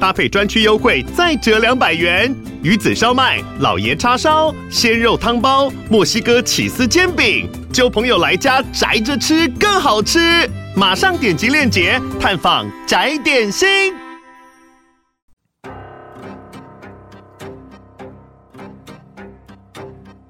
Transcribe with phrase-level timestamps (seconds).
[0.00, 2.34] 搭配专区优惠再折两百元。
[2.62, 10.50] 鱼子烧麦、老爷叉烧、鲜肉汤包、墨西哥起司煎饼，揪朋友来家宅着吃更好吃。
[10.74, 13.94] 马上点击链接探访宅点心。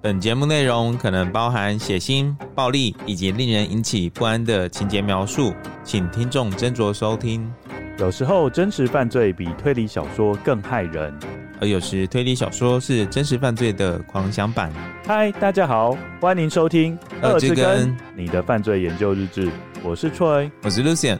[0.00, 5.52] 本节目内容可能包含血腥、暴力以及令人引起不安的情节描述，
[5.82, 7.52] 请听众斟酌收听。
[7.98, 11.18] 有时候真实犯罪比推理小说更害人，
[11.58, 14.70] 而有时推理小说是真实犯罪的狂想版。
[15.06, 19.46] 嗨，大家好，欢迎收听《二之根你的犯罪研究日志》。
[19.82, 21.18] 我是 Troy，我是 Lucien。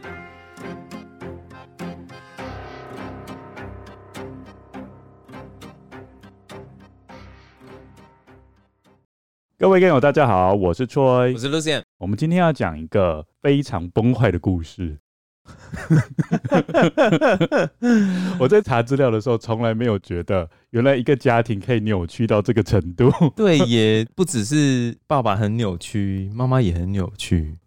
[9.57, 11.81] 各位观友，大家好，我是 Troy，我是 Lucien。
[11.97, 14.99] 我们今天要讲一个非常崩坏的故事。
[18.39, 23.11] 我在查资料的时候，从来没有觉得原来一个家庭可以扭曲到这个程度。
[23.35, 27.57] 对，也不只是爸爸很扭曲，妈妈也很扭曲。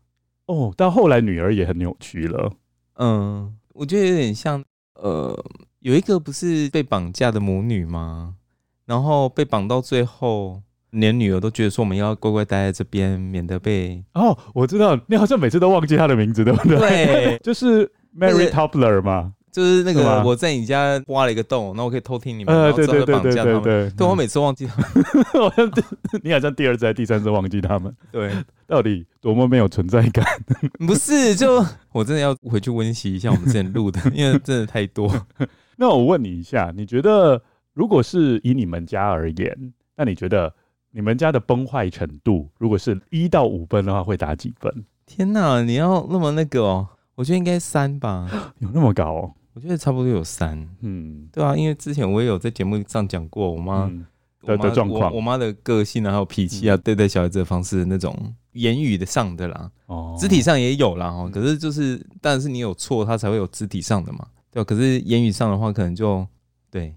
[0.46, 2.52] 哦，到后来女儿也很扭曲了。
[2.96, 4.64] 嗯，我觉得有点像，
[4.94, 5.44] 呃，
[5.80, 8.36] 有一个不是被绑架的母女吗？
[8.86, 14.02] 然后被绑到最后，连女儿都觉得说我们要乖乖待在这边，免得被……
[14.14, 16.78] 哦，我知道，你好像每次都忘记她的名字，对不对？
[16.78, 19.32] 对， 就是 Mary Toppler 嘛。
[19.52, 23.04] 就是那个我在你家挖了一个洞，那我可以偷听你们，然后绑架他们。
[23.04, 25.68] 对对对对对，对我每次忘记他们， 好像
[26.22, 27.92] 你好像第二次第三次忘记他们。
[28.12, 28.30] 对，
[28.68, 30.24] 到底多么没有存在感？
[30.86, 35.12] 不是，就我真的要回去温习一下我们之前录的，因为真的太多。
[35.76, 37.42] 那我问你一下，你觉得
[37.74, 40.54] 如果是以你们家而言，那你觉得
[40.92, 44.84] 你们家的崩坏程度，如果是一到五分的话，会打几分？
[45.06, 46.88] 天哪，你要那么那个哦？
[47.14, 48.28] 我觉得应该三吧。
[48.58, 49.32] 有那么高哦？
[49.52, 54.06] 我觉得差不多有三，嗯，对啊，因为之前我也有在节目上讲过，我妈、嗯、
[54.42, 58.16] 的的状况，我妈的个性啊，还有脾气啊，对待小孩子的方式，那种
[58.52, 64.64] 言语的上的啦，哦，肢体上也有啦，哦，可是就是，但是你有错，他才会有肢体上的嘛，对吧？
[64.64, 66.24] 可是言语上的话，可能就
[66.70, 66.94] 对。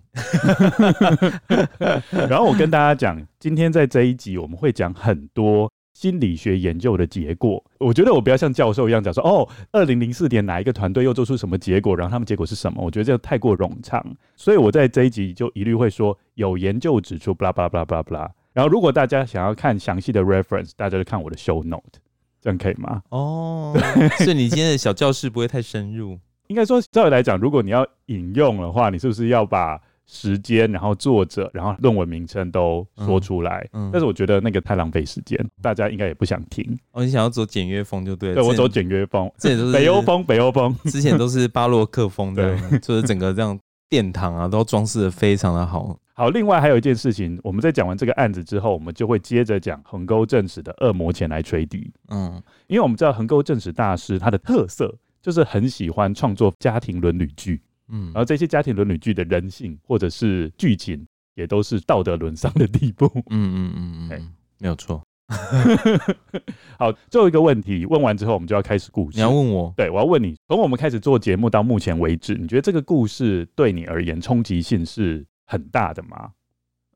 [2.29, 5.71] 然后我跟大家讲，今天在这一集我们会讲很多。
[5.93, 12.81] 心理学研究的结果，我觉得我不要像教授一样讲说，哦，二零零四年哪一个团队又做出什么结果，然后他们结果是什么？
[12.83, 14.03] 我觉得这太过冗长，
[14.35, 18.27] 所以我在这一集就一律会说，有研究指出，blah blah blah blah blah。
[18.53, 21.99] 然后如果大家想要看详细的 reference，大家就看我的 show note，
[22.41, 23.03] 这样可以吗？
[23.09, 23.77] 哦，
[24.17, 26.17] 所以你今天的小教室不会太深入。
[26.53, 36.77] 应该说，照理来讲，如果你要引用的话，你是不是要把时间，然后作者，然后论文名称都说出来，嗯嗯、但是我觉得那个太浪费时间，大家应该也不想听。
[36.91, 38.35] 哦，你想要走简约风就对了。
[38.35, 40.71] 对，我走简约风，这也都是北欧风，北欧风。
[40.83, 43.57] 之前都是巴洛克风的，对就是整个这样
[43.89, 45.97] 殿堂啊，都装饰的非常的好。
[46.13, 51.91] 好，另外还有一件事情，我们在讲完这个案子之后，我们就会接着讲横沟正史的恶魔前来吹笛。
[52.09, 54.93] 嗯，因为我们知道横沟正史大师他的特色
[55.23, 57.59] 就是很喜欢创作家庭伦理剧。
[57.87, 63.05] 嗯，然后这些家庭伦理剧的人性或者是剧情，也都是道德沦丧的地步。
[63.29, 64.21] 嗯嗯嗯嗯，欸、
[64.59, 65.01] 没有错。
[66.77, 69.17] 好，最后一个问题问完之后，我们就要开始故事。
[69.17, 69.73] 你要问我？
[69.75, 76.31] 对，我要问你，从我们开始做节目到目前为止，你觉得这个故事对你而言冲击性是很大的吗？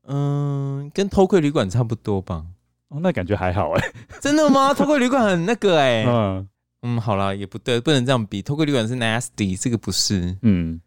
[0.06, 2.46] 嗯，跟偷窥旅馆差不多吧。
[2.88, 3.92] 哦，那感觉还好哎、欸。
[4.20, 4.72] 真的吗？
[4.72, 6.06] 偷窥旅馆很那个哎、欸。
[6.06, 6.48] 嗯。
[6.82, 8.40] 嗯，好啦，也不对，不能这样比。
[8.40, 10.36] 偷窥旅馆是 nasty，这个不是。
[10.42, 10.80] 嗯，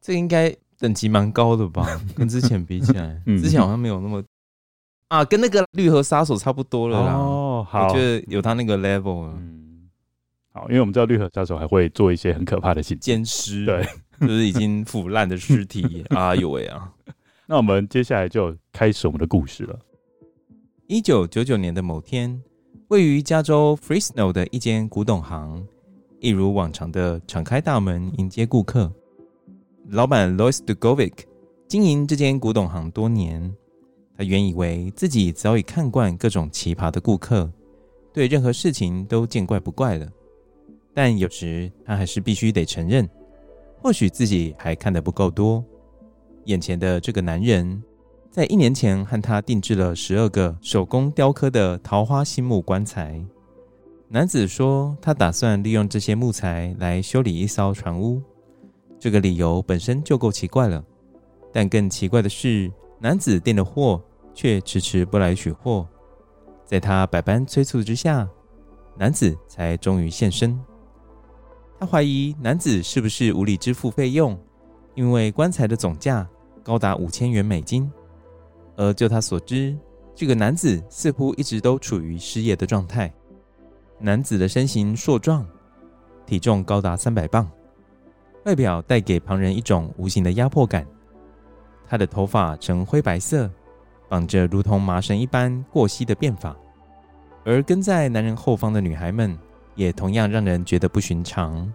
[0.00, 2.00] 这个应该等级蛮高的吧？
[2.14, 4.22] 跟之前比起来，嗯、之前好像没有那么
[5.08, 7.12] 啊，跟那个绿河杀手差不多了啦。
[7.14, 9.34] 哦，好，我觉得有他那个 level 了。
[9.36, 9.88] 嗯，
[10.52, 13.84] 好，因为我们知道绿河杀手还会做一些很可怕的事情，奸尸，对，
[14.20, 16.04] 就是已经腐烂的尸体。
[16.10, 16.88] 啊 呦喂啊！
[17.46, 19.76] 那我们接下来就开始我们的故事了。
[20.86, 22.40] 一九九九年的某天。
[22.92, 25.66] 位于加州 Fresno 的一间古董行，
[26.20, 28.92] 一如往常的敞开大门迎接顾客。
[29.88, 31.14] 老板 Lois Dugovic
[31.66, 33.50] 经营这间古董行多年，
[34.14, 37.50] 他原以为自己早已看惯各种奇葩的顾客，
[38.12, 40.06] 对任何事情都见怪不怪了。
[40.92, 43.08] 但有时他还是必须得承认，
[43.80, 45.64] 或许自己还看得不够多。
[46.44, 47.82] 眼前的这个男人。
[48.32, 53.22] 在一年前，和他定制了十二个手工雕刻的桃花心木棺材。
[54.08, 58.22] 男子说他打算利用这些木材来修理一艘船屋。
[58.98, 60.82] 这个理由本身就够奇怪了，
[61.52, 64.02] 但更奇怪的是，男子订的货
[64.32, 65.86] 却迟迟不来取货。
[66.64, 68.26] 在他百般催促之下，
[68.96, 70.58] 男子才终于现身。
[71.78, 74.38] 他怀疑男子是不是无力支付费用，
[74.94, 76.26] 因为棺材的总价
[76.62, 77.92] 高达五千元美金。
[78.76, 79.76] 而就他所知，
[80.14, 83.12] 这个男子似乎一直都处于失业的状态。
[83.98, 85.46] 男子的身形硕壮，
[86.26, 87.48] 体重高达三百磅。
[88.44, 90.84] 外表带给旁人一种无形的压迫感。
[91.86, 93.48] 他的头发呈灰白色，
[94.08, 96.56] 绑着如同麻绳一般过膝的辫发，
[97.44, 99.38] 而跟在男人后方的女孩们
[99.74, 101.72] 也同样让人觉得不寻常。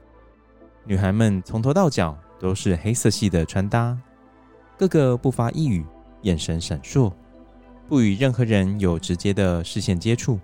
[0.83, 3.97] 女孩们从头到脚都是黑色系的穿搭，
[4.77, 5.85] 个个不发一语，
[6.21, 7.11] 眼神闪烁，
[7.87, 10.39] 不与任何人有直接的视线接触。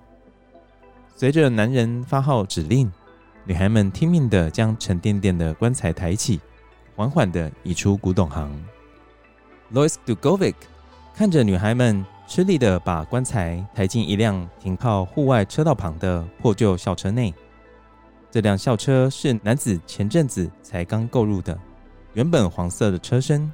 [1.16, 2.92] 随着男人发号指令。
[3.46, 6.40] 女孩们听命地将沉甸甸的棺材抬起，
[6.96, 8.50] 缓缓地移出古董行。
[9.74, 10.54] Louis Dugovic
[11.14, 17.34] 看着女孩们吃力地把棺材抬进一辆停靠户外车道旁的破旧校车内。
[18.32, 21.60] 这辆校车是男子前阵子才刚购入的，
[22.14, 23.52] 原本黄色的车身，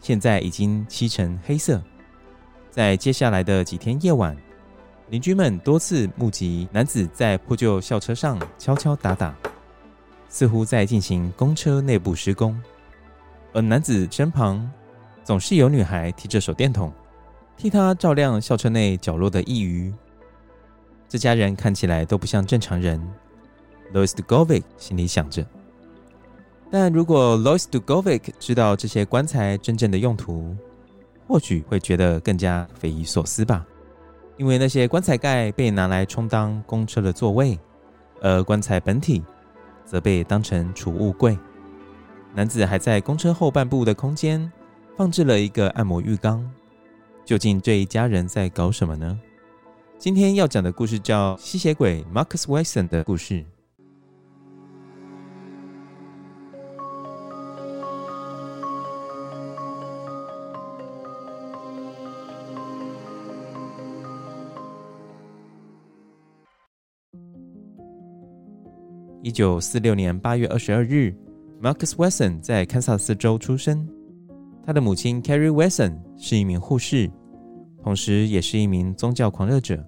[0.00, 1.82] 现在已经漆成黑色。
[2.70, 4.36] 在接下来的几天夜晚，
[5.08, 9.34] 邻居们多次目击男子在破旧校车上敲敲打打，
[10.28, 12.60] 似乎在进行公车内部施工。
[13.52, 14.70] 而男子身旁
[15.24, 16.92] 总是有女孩提着手电筒，
[17.56, 19.92] 替他照亮校车内角落的异余。
[21.08, 23.00] 这家人看起来都不像正常人
[23.94, 25.46] ，Louis Dubkovic 心里想着。
[26.70, 30.56] 但如果 Lois Dugovic 知道这些棺材真正的用途，
[31.28, 33.64] 或许会觉得更加匪夷所思吧。
[34.36, 37.58] 因为那些棺材盖被拿来充当公车的座位，
[38.20, 39.22] 而棺材本体
[39.84, 41.38] 则被当成储物柜。
[42.34, 44.52] 男子还在公车后半部的空间
[44.96, 46.48] 放置了一个按摩浴缸。
[47.24, 49.18] 究竟这一家人在搞什么呢？
[49.98, 53.34] 今天要讲的故事叫《吸血鬼 Marcus Wilson 的故事》。
[69.26, 71.12] 一九四六年八月二十二日
[71.60, 73.84] ，Marcus Wesson 在堪萨斯州出生。
[74.64, 77.10] 他的母亲 Carrie Wesson 是一名护士，
[77.82, 79.84] 同时也是一名宗教狂热者。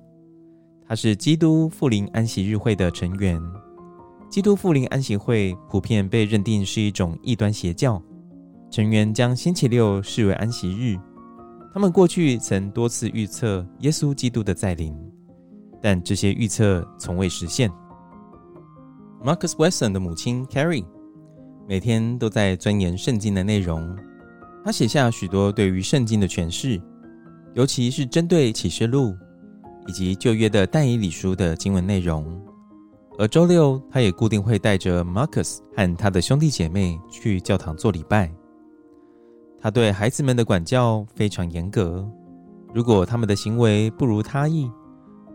[0.88, 3.40] 他是基督复临安息日会的成员。
[4.28, 8.02] 基督复临安息会普遍被认定是一种异端邪教，
[8.72, 10.98] 成员将星期六视为安息日。
[11.72, 14.92] 他们过去曾多次预测耶稣基督的再临，
[15.80, 17.70] 但这些预测从未实现。
[19.24, 20.84] Marcus Wesson 的母亲 Carrie
[21.68, 23.96] 每天都在钻研圣经的内容。
[24.64, 26.80] 她写下许多对于圣经的诠释，
[27.54, 29.16] 尤其是针对启示录
[29.86, 32.40] 以及旧约的但以理书的经文内容。
[33.18, 38.32] 而周六，他也固定会带着 Marcus 和他的兄弟姐妹去教堂做礼拜。
[39.60, 42.08] 他对孩子们的管教非常严格，
[42.72, 44.70] 如果他们的行为不如他意，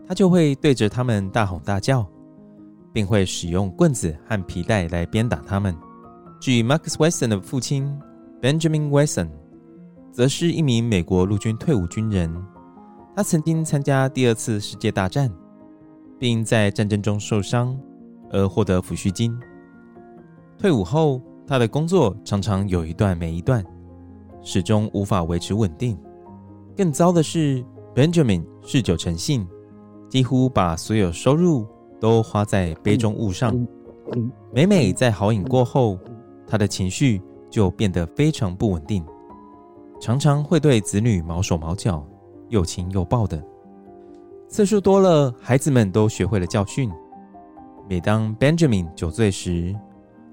[0.08, 2.08] 他就会对着他们大吼大叫。
[2.94, 5.76] 并会使用棍子和皮带来鞭打他们。
[6.40, 7.92] 至于 Marcus Wesson 的父亲
[8.40, 9.28] Benjamin Wesson，
[10.12, 12.32] 则是一名美国陆军退伍军人。
[13.16, 15.28] 他曾经参加第二次世界大战，
[16.20, 17.76] 并在战争中受伤
[18.30, 19.36] 而获得抚恤金。
[20.56, 23.64] 退伍后，他的工作常常有一段没一段，
[24.40, 25.98] 始终无法维持稳定。
[26.76, 29.44] 更糟的是，Benjamin 嗜酒成性，
[30.08, 31.66] 几乎把所有收入。
[32.04, 33.56] 都花在杯中物上。
[34.52, 35.98] 每每在好饮过后，
[36.46, 37.18] 他的情绪
[37.48, 39.02] 就变得非常不稳定，
[39.98, 42.06] 常常会对子女毛手毛脚、
[42.50, 43.42] 又亲又抱的。
[44.48, 46.90] 次数多了，孩子们都学会了教训。
[47.88, 49.74] 每当 Benjamin 酒醉时，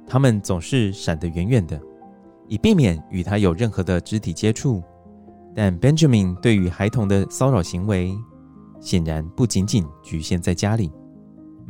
[0.05, 1.79] 他们总是闪得远远的，
[2.49, 4.83] 以避免与他有任何的肢体接触。
[5.55, 8.13] 但 Benjamin 对于孩童的骚扰行为，
[8.81, 10.91] 显然不仅仅局限在家里。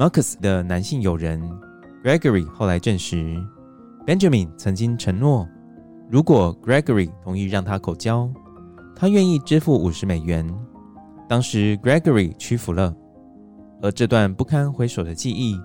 [0.02, 1.40] Marcus 的男性友人
[2.04, 3.40] Gregory 后来证实
[4.04, 5.48] ，Benjamin 曾经承诺，
[6.10, 8.28] 如果 Gregory 同意让他口交，
[8.96, 10.44] 他愿意支付五十美元。
[11.30, 12.92] 当时 Gregory 屈服了，
[13.80, 15.56] 而这段不堪回首的记忆，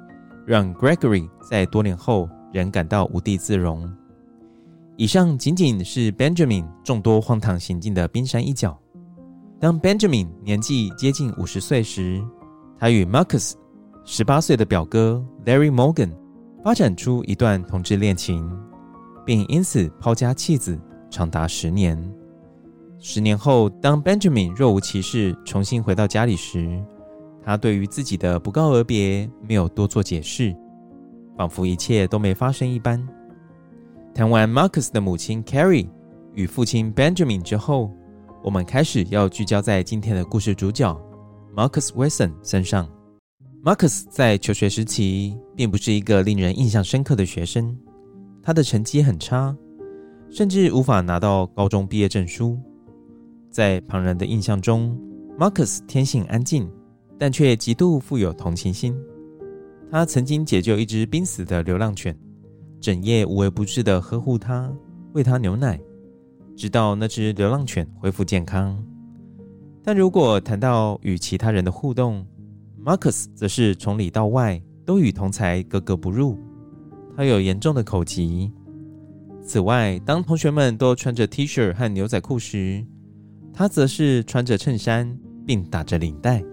[0.46, 3.90] 让 Gregory 在多年后仍感到无地自容。
[4.98, 8.78] 以上仅仅是 Benjamin 众多荒唐行径的冰山一角。
[9.58, 12.22] 当 Benjamin 年纪接近五十岁时，
[12.78, 13.54] 他与 Marcus
[14.08, 16.12] 十八岁的表哥 Larry Morgan
[16.62, 18.48] 发展出一段同志恋情，
[19.24, 20.78] 并因此抛家弃子
[21.10, 22.00] 长达十年。
[23.00, 26.80] 十年后，当 Benjamin 若无其事重新回到家里时，
[27.42, 30.54] 他对于自己的不告而别没有多做解释，
[31.36, 33.04] 仿佛一切都没发生一般。
[34.14, 35.88] 谈完 Marcus 的母亲 Carrie
[36.32, 37.90] 与父亲 Benjamin 之后，
[38.40, 40.96] 我们开始要聚焦在今天的故事主角
[41.56, 42.88] Marcus Wilson 身上。
[43.66, 47.76] Marcus 在求学时期并不是一个令人印象深刻的学生，
[48.40, 49.52] 他的成绩很差，
[50.30, 52.56] 甚至无法拿到高中毕业证书。
[53.50, 54.96] 在旁人的印象中
[55.36, 56.70] ，Marcus 天性安静，
[57.18, 58.96] 但却极度富有同情心。
[59.90, 62.16] 他曾经解救一只濒死的流浪犬，
[62.80, 64.72] 整夜无微不至地呵护它，
[65.12, 65.76] 喂它牛奶，
[66.56, 68.80] 直到那只流浪犬恢复健康。
[69.82, 72.24] 但如果谈到与其他人的互动
[72.86, 76.38] ，Marcus 则是从里到外都与同侪格格不入。
[77.16, 78.52] 他有严重的口疾。
[79.42, 82.84] 此外，当同学们都穿着 T 恤和牛仔裤时，
[83.52, 86.44] 他则是穿着衬衫并打着领带，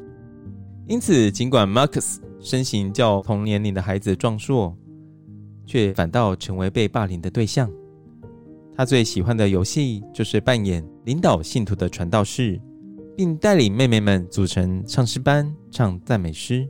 [0.88, 4.76] 因此尽管 Marcus 身形较同年龄的孩子壮硕，
[5.68, 7.70] 却反倒成为被霸凌的对象。
[8.76, 12.60] 他最喜欢的游戏就是扮演领导信徒的传道士，
[13.16, 16.68] 并带领妹妹们组成唱诗班唱赞美诗。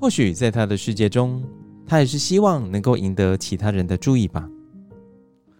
[0.00, 1.44] 或许在他的世界中，
[1.86, 4.48] 他也是希望能够赢得其他人的注意吧。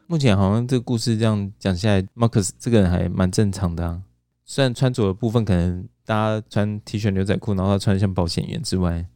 [0.07, 4.02] 目前好像这个故事这样讲下来，Marcus 这个人还蛮正常的啊。
[4.45, 9.07] 虽然穿着的部分可能大家穿 T 恤牛仔裤，然后他穿像保险员之外，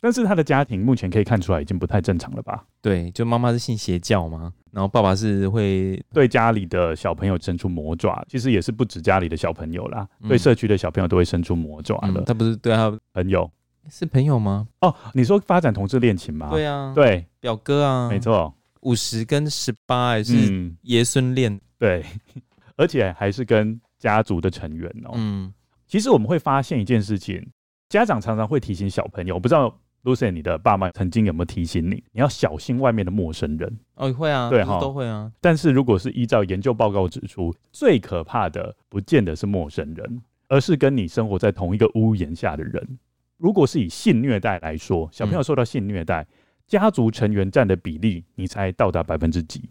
[0.00, 2.64] 但是他的家庭目前可以看出来已经不太正常了吧？
[2.80, 12.20] 对，就妈妈是信邪教嘛，然后爸爸是会对家里的小朋友伸出魔爪，其实也是不止家里的小朋友啦，嗯、对社区的小朋友都会伸出魔爪的。
[12.20, 13.50] 嗯、他不是对他朋友
[13.90, 14.66] 是朋友吗？
[14.80, 16.48] 哦，你说发展同志恋情吗？
[16.50, 18.54] 对啊，对，表哥啊，没错。
[18.82, 22.02] 五十跟十八还是爷孙恋，对，
[22.76, 25.12] 而且还是跟家族的成员哦。
[25.16, 25.52] 嗯，
[25.86, 27.46] 其实我们会发现一件事情，
[27.90, 33.78] 家长常常会提醒小朋友，我不知道 Lucien 你的爸妈曾经有没有提醒你，你要小心外面的陌生人。
[33.94, 35.30] 哦，会啊，对哈，都会啊。
[35.40, 42.98] 但是如果是依照研究报告指出，最可怕的不见得是陌生人，而是跟你生活在同一个屋檐下的人。
[43.36, 46.22] 如果是以性虐待来说，小朋友受到性虐待。
[46.22, 46.26] 嗯
[46.70, 49.70] 家族成员占的比例，你猜到达百分之几？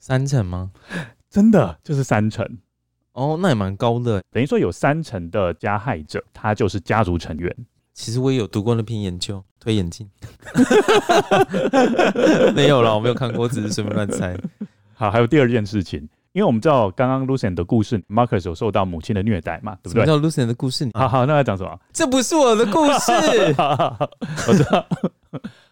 [0.00, 0.72] 三成吗？
[1.30, 2.44] 真的就是三成
[3.12, 4.20] 哦，那也蛮高的。
[4.32, 7.56] 等于说有三成的加害者，他就是家族成员。
[7.92, 10.08] 其实我也有读过那篇研究，推眼镜。
[12.54, 14.36] 没有啦，我没有看过，只是随便乱猜。
[14.94, 16.08] 好，还有第二件事情。
[16.32, 20.04] 因为我们知道刚刚 Lucien 的故事，Marcus 有受到母亲的虐待嘛，对不对？
[20.04, 21.76] 知道 Lucien 的故事，好好，那要讲什么？
[21.92, 23.10] 这不是我的故事。
[24.46, 24.86] 我知道，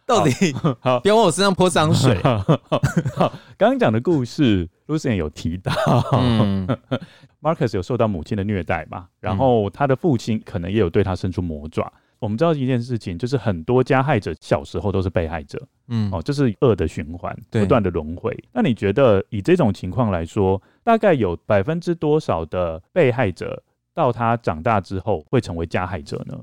[0.05, 0.33] 到底
[0.81, 2.21] 好，别往我身上泼脏水。
[2.23, 5.73] 刚刚讲的故事，Lucien 有提到，
[6.15, 6.67] 嗯，
[7.41, 11.93] Marcus 有受到母亲的虐待嘛，然后他的父亲可能也有对他伸出魔爪。
[12.19, 18.37] 我们知道一件事情，就是很多加害者小时候都是被害者，嗯，哦，这是恶的循环，不断的轮回。
[18.53, 23.63] 那你觉得以这种情况来说，大概有百分之多少的被害者
[23.95, 26.39] 到他长大之后会成为加害者呢？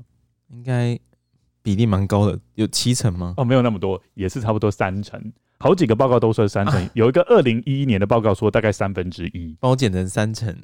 [0.48, 0.98] 应该
[1.62, 3.34] 比例蛮高的，有七成吗？
[3.36, 5.20] 哦，没有那么多，也是差不多三成。
[5.58, 10.54] 好几个报告都说三成，啊、有一个二零一一年的报告说大概三分之一，帮我减成三成。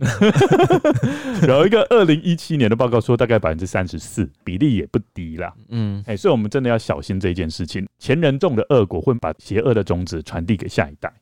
[1.48, 5.52] 有一个二零一七年的报告说大概百分之三十四，比例也不低啦。
[5.70, 7.88] 嗯，哎，所以我们真的要小心这件事情。
[7.98, 11.12] 前人种的恶果会把邪恶的种子传递给下一代。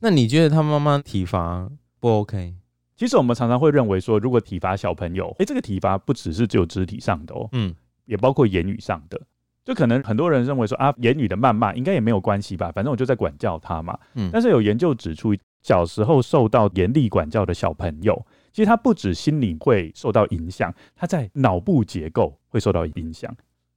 [0.00, 1.70] 那你觉得他妈妈体罚
[2.00, 2.54] 不 OK？
[2.96, 7.74] 其实我们常常会认为说，如果体罚小朋友，哎，这个体罚不只是只有肢体上的哦，嗯，
[8.06, 9.20] 也包括言语上的。
[9.64, 13.98] 就可能很多人认为说啊，言语的谩骂应该也没有关系吧，反正我就在管教他嘛。
[14.14, 23.34] 嗯，但是有研究指出，小时候受到严厉管教的小朋友，其实他不止心理会受到影响，他在脑部结构会受到影响。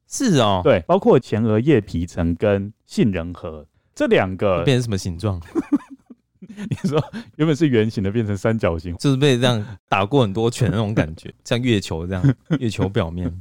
[0.08, 5.42] 是哦，对，包括前额叶皮层跟杏仁核这两个变成什么形状？
[6.40, 7.04] 你说
[7.38, 13.32] 原本是圆形的变成三角形，就是被这样打过很多拳那种感觉，像月球这样，月球表面。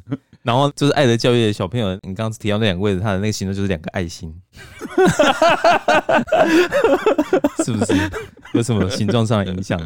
[0.42, 4.34] 然后就是爱的教育的小朋友，你刚刚提到那两个位置，它的那个形状就是两个爱心，
[7.64, 7.94] 是不是？
[8.54, 9.80] 有什么形状上的影响？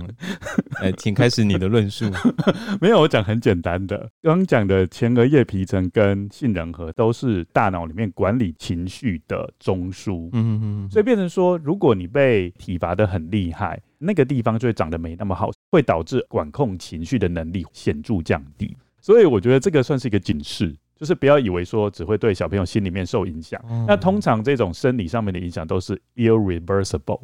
[0.83, 2.05] 哎，请开始你的论述。
[2.81, 3.97] 没有，我讲很简单的。
[4.23, 10.29] 刚刚讲的前额叶皮层跟杏仁核都是大脑里面管理情绪的中枢。
[10.33, 10.91] 嗯嗯嗯。
[10.91, 18.77] 所以变成说，如果你被体罚的很厉害，那个地方就会长得没那么好，会导致管控情绪的能力显著降低。
[19.07, 23.65] 所以我觉得这个算是一个警示，就是不要以为说只会对小朋友心里面受影响。
[23.71, 27.21] 嗯、那通常这种生理上面的影响都是 irreversible，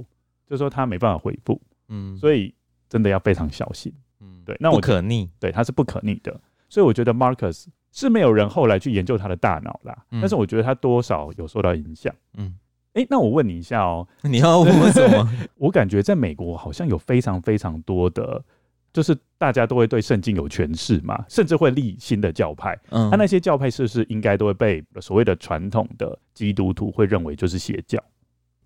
[0.46, 1.60] 就是说他没办法恢复。
[1.88, 2.54] 嗯，所以
[2.88, 3.92] 真的要非常小心。
[4.20, 6.40] 嗯，对，那我不可逆，对，它是不可逆的。
[6.68, 12.14] 所以我觉得 Marcus 是没有人后来去研究他的大脑啦，嗯、但是我觉得他多少有受到影响。
[12.38, 12.54] 嗯，
[12.92, 15.28] 哎、欸，那我问你一下哦、喔， 你要问我什么？
[15.58, 18.44] 我感觉在美国好像有非常非常多的。
[18.92, 22.78] 就是大家都会对圣经有诠释嘛，甚至会立新的教派。
[22.90, 27.99] 嗯，那那些教派是不是应该都会被所谓的传统的基督徒会认为就是邪教？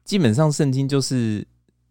[0.04, 1.47] 基本上圣经就是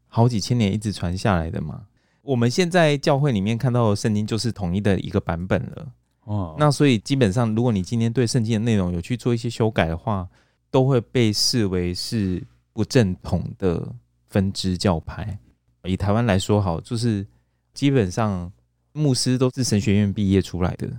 [0.08, 1.84] 好几千年一直传下来的嘛。
[2.22, 5.88] 我们现在教会里面看到的圣经就是统一的一个版本了。
[6.26, 10.28] 哦，那所以基本上，如果你今天对圣经的内容有去做一些修改的话，
[10.70, 13.88] 都会被视为是不正统的
[14.28, 15.40] 分支教派。
[15.84, 17.26] 以台湾来说，好就是。
[17.76, 18.52] 基本上，
[18.94, 20.90] 牧师都是神学院毕业出来的，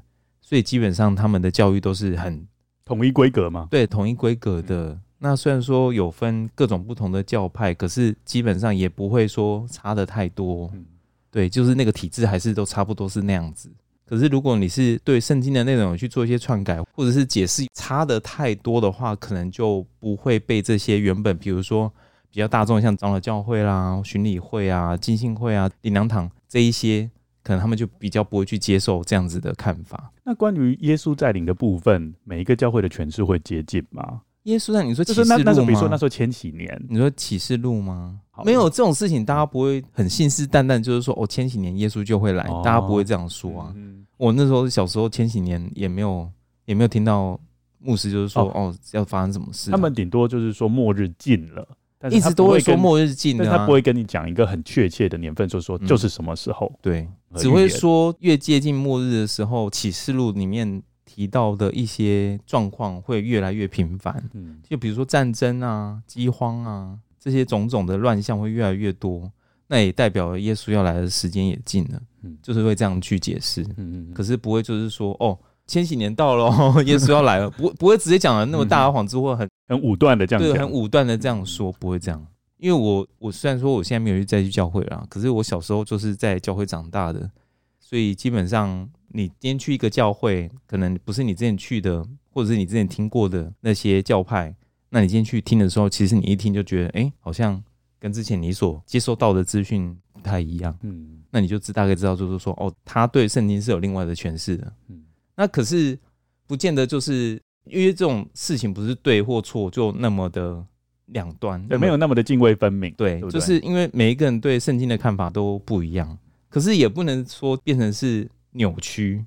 [0.43, 2.47] 所以基本上他们的教育都是很
[2.85, 3.67] 统一规格嘛。
[3.71, 4.91] 对，统一规格的。
[4.91, 10.71] 嗯、那虽然说有分各种不同的教派，可是基本上也不会说差的太多。
[10.75, 10.85] 嗯、
[11.31, 13.73] 对，就是那个体制还是都差不多是那样子。
[14.05, 21.93] 可是如果你是对圣经的内容去做一些篡改，或者是解释差的太多的话，可能就不会被这些原本比如说
[22.31, 26.31] 比较大众像长老教会啦、巡礼会啊、浸信会啊、灵粮堂。
[26.57, 27.11] 这一些
[27.43, 30.11] 可能他们就比较不会去接受这样子的看法。
[30.25, 34.23] 那关于耶稣在领的部分，每一个教会的诠释会接近吗？
[34.45, 35.43] 耶稣在，你说启示录吗？
[35.45, 38.19] 那时候比如说那时候千禧年，你说启示录吗？
[38.43, 43.75] 没有这种事情，大家不会很信誓旦旦，就是说哦，千禧年耶稣就会来，哦、大家不会这样说啊。
[43.77, 46.27] 嗯、我那时候小时候千禧年也没有
[46.65, 47.39] 也没有听到
[47.79, 51.69] 牧师就是说哦，哦要发生什么事，啊，他们顶多就是说末日近了。
[52.09, 56.67] 一直都会说末日近，但他不会跟你讲一个很确切的年份，就说就是什么时候。
[56.67, 64.23] 嗯、对，只会说越接近末日的时候，启示录里面提到的一些状况会越来越频繁。
[64.35, 69.31] 嗯，就比如说战争啊、饥荒啊这些种种的乱象会越来越多，
[69.69, 72.01] 那也代表了耶稣要来的时间也近了。
[72.23, 73.63] 嗯，就是会这样去解释。
[73.77, 75.39] 嗯嗯，可是不会就是说哦。
[75.69, 76.49] 千禧年到了，
[76.87, 82.27] 耶稣要来了，不不会直接讲的那么大而谎，之或很很武断的这样，对，很武断的这样说，不会这样。
[82.59, 87.31] 因为我我虽然说我现在没有去再去教会了，可是我小时候就是在教会长大的，
[87.79, 94.55] 所以基本上你今天去一个教会，可能不是你之前去的，或者是你之前听过的那些教派，
[94.89, 97.63] 那你今天去听的时候，其实你一听就觉得，哎，好像
[97.99, 105.03] 跟之前你所接收到的资讯不太一样，嗯，那你就知大概知道，就是说，哦，他对圣经是有另外的诠释的，嗯。
[105.37, 105.99] 那可是
[106.47, 110.65] 不见得就是因为这种事情不是对或错就那么的
[111.07, 112.93] 两端，对，没有那么的泾渭分明。
[112.97, 116.17] 对，对对，就是因为每一个人对圣经的看法都不一样，
[116.49, 119.25] 可是也不能说变成是扭曲。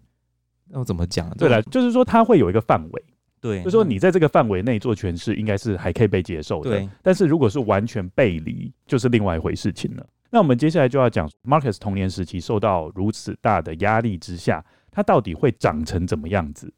[0.67, 1.29] 那我怎么讲？
[1.37, 3.03] 对了，就是说它会有一个范围，
[3.41, 6.69] 对，就是说你在这个范围内做诠释，应该是还可以被接受的。
[6.69, 10.05] 对，但是如果是完全背离，就是另外一回事情了。
[10.29, 14.63] 那我们接下来就要讲 Marcus 童年时期受到如此大的压力之下。
[14.91, 16.73] 他到底会长成怎么样子？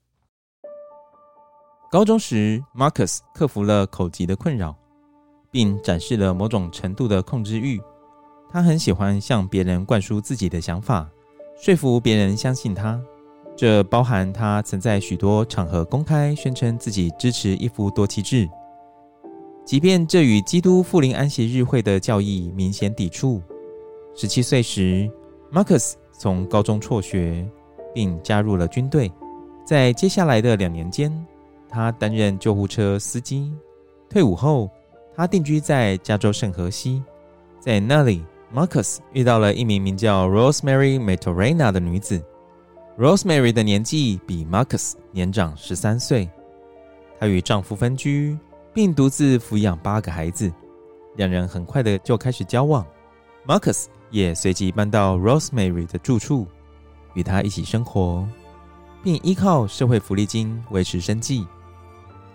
[1.91, 4.73] 高中时，Marcus 克服了口疾的困扰，
[5.51, 7.81] 并展示了某种程度的控制欲。
[8.49, 11.09] 他很喜欢向别人灌输自己的想法，
[11.61, 12.97] 说服别人相信他。
[13.57, 18.49] 这包含他曾在许多场合公开宣称自己支持一夫多妻制，
[19.65, 23.41] 即便这与基督复临安息日会的教义明显抵触。
[24.15, 25.11] 十七岁时
[25.51, 27.45] ，Marcus 从高中辍学。
[27.93, 29.11] 并加入了军队。
[29.65, 31.11] 在接下来的两年间，
[31.71, 33.51] 他担任救护车司机。
[34.09, 34.69] 退伍后，
[35.15, 37.01] 他定居在加州圣荷西。
[37.59, 42.21] 在那里，Marcus 遇到了一名名叫 Rosemary m a t o r e n a 的女子。
[42.97, 46.29] Rosemary 的年纪比 Marcus 年长十三岁。
[47.19, 48.37] 她与丈夫分居，
[48.73, 50.51] 并独自抚养八个孩子。
[51.15, 52.85] 两人很快的就开始交往。
[53.47, 56.45] Marcus 也随即搬到 Rosemary 的住处。
[57.13, 58.27] 与她一起生活，
[59.03, 61.45] 并依靠社会福利金维持生计。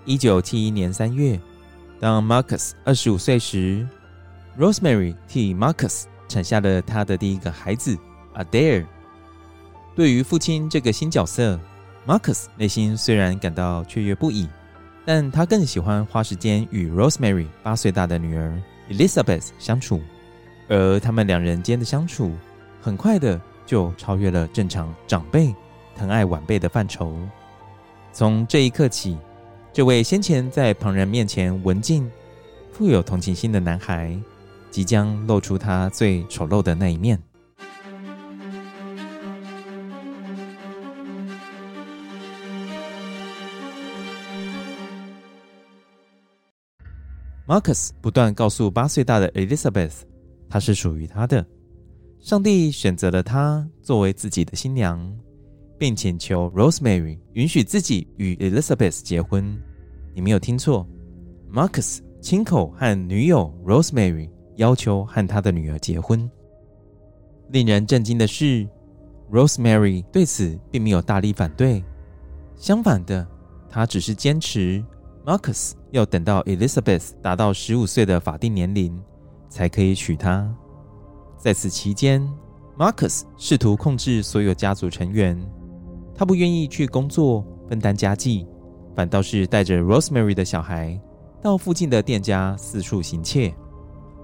[0.07, 1.39] 一九七一年三月，
[2.01, 3.87] 当 Marcus 二十五岁时
[4.59, 7.99] ，Rosemary 替 Marcus 产下了他的第一个孩子
[8.35, 8.87] Adair。
[9.95, 11.61] 对于父亲这个新角色
[12.07, 14.49] ，Marcus 内心虽然感到雀跃不已，
[15.05, 18.57] 但他更喜欢花时间与 Rosemary 八岁大的女儿
[18.89, 20.01] Elizabeth 相处，
[20.69, 22.33] 而他们两人间的相处
[22.81, 23.39] 很快的。
[23.67, 25.53] 就超越了正常长辈
[25.97, 27.19] 疼爱晚辈的范畴。
[28.13, 29.19] 从这一刻起，
[29.77, 32.11] 这位先前在旁人面前文静、
[32.73, 34.19] 富有同情心的男孩，
[34.71, 37.23] 即将露出他最丑陋的那一面。
[47.47, 49.93] Marcus 不断告诉八岁大的 Elizabeth
[50.49, 51.47] 他是属于她的，
[52.19, 55.15] 上帝选择了她作为自己的新娘，
[55.77, 59.55] 并请求 Rosemary 允许自己与 Elizabeth 结婚。
[60.17, 60.89] 你没有听错
[61.53, 66.31] ，Marcus 亲口和女友 Rosemary 要求和他的女儿结婚。
[67.51, 68.67] 令人震惊的是
[69.31, 71.85] ，Rosemary 对此并没有大力反对，
[72.55, 73.29] 相反的，
[73.69, 74.83] 她只是坚持
[75.23, 78.99] Marcus 要等到 Elizabeth 达到十五岁的法定年龄
[79.51, 80.51] 才可以娶她。
[81.37, 82.27] 在此期间
[82.79, 85.39] ，Marcus 试图控制所有家族成员，
[86.15, 88.47] 他不愿意去工作分担家计。
[88.97, 90.99] 反倒是带着 Rosemary 的小孩
[91.43, 93.55] 到附近的店家四处行窃。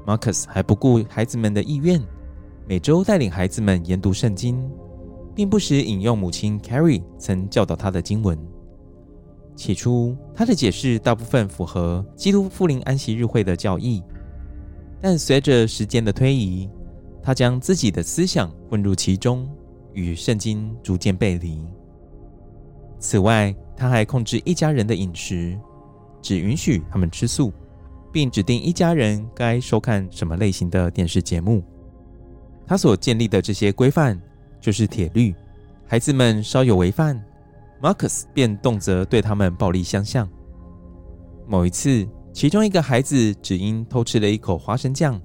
[0.06, 2.02] Marcus 还不顾孩子们的意愿，
[2.66, 4.58] 每周带领孩子们研读圣经，
[5.35, 8.37] 并不时引用母亲 Carrie 曾教导他的经文。
[9.54, 14.02] 起初，他的解释大部分符合基督复临安息日会的教义，
[15.00, 16.68] 但随着时间的推移，
[17.22, 19.46] 他将自己的思想混入其中，
[19.92, 21.62] 与圣经逐渐背离。
[22.98, 25.58] 此外，他还控制一家人的饮食，
[26.20, 27.52] 只允许他们吃素，
[28.12, 31.62] 并指定一家人该收看什么类型的电视节目。
[32.66, 34.20] 他所建立的这些规范
[34.61, 35.35] 就是铁律。
[35.87, 37.22] 孩子们稍有违犯
[37.82, 40.28] ，Marcus 便动辄对他们暴力相向。
[41.46, 45.20] 某一次，其中一个孩子只因偷吃了一口花生酱，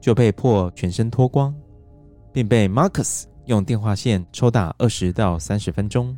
[0.00, 1.54] 就被迫全身脱光，
[2.32, 6.14] 并被 Marcus 用电话线抽打二十到三十分钟。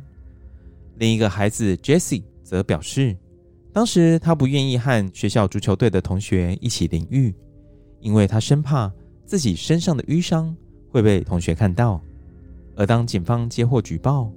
[0.99, 3.17] 另一个孩子 Jesse 则表示，
[3.71, 7.33] 当时他不愿意和学校足球队的同学一起淋浴，
[8.01, 8.91] 因为他生怕
[9.25, 10.53] 自己身上的瘀伤
[10.91, 12.01] 会被同学看到。
[12.75, 14.29] 而当警方接获举报，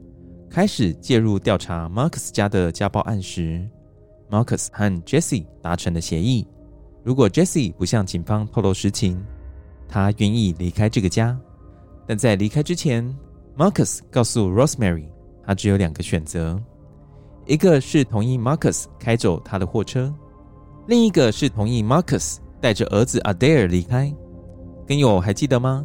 [0.48, 3.68] 开始介入调查 Marcus 家的家暴案时
[4.30, 6.46] ，Marcus 和 Jesse 达成了协议：
[7.02, 9.20] 如果 Jesse 不向警方透露实情，
[9.88, 11.36] 他愿意离开这个家。
[12.06, 13.04] 但在离开之前
[13.56, 15.06] ，Marcus 告诉 Rosemary。
[15.44, 16.60] 他只有两个选择，
[17.46, 20.12] 一个是同意 Marcus 开走他的货车，
[20.86, 24.14] 另一个是同意 Marcus 带着儿子 Adair 离开。
[24.86, 25.84] 跟友还记得吗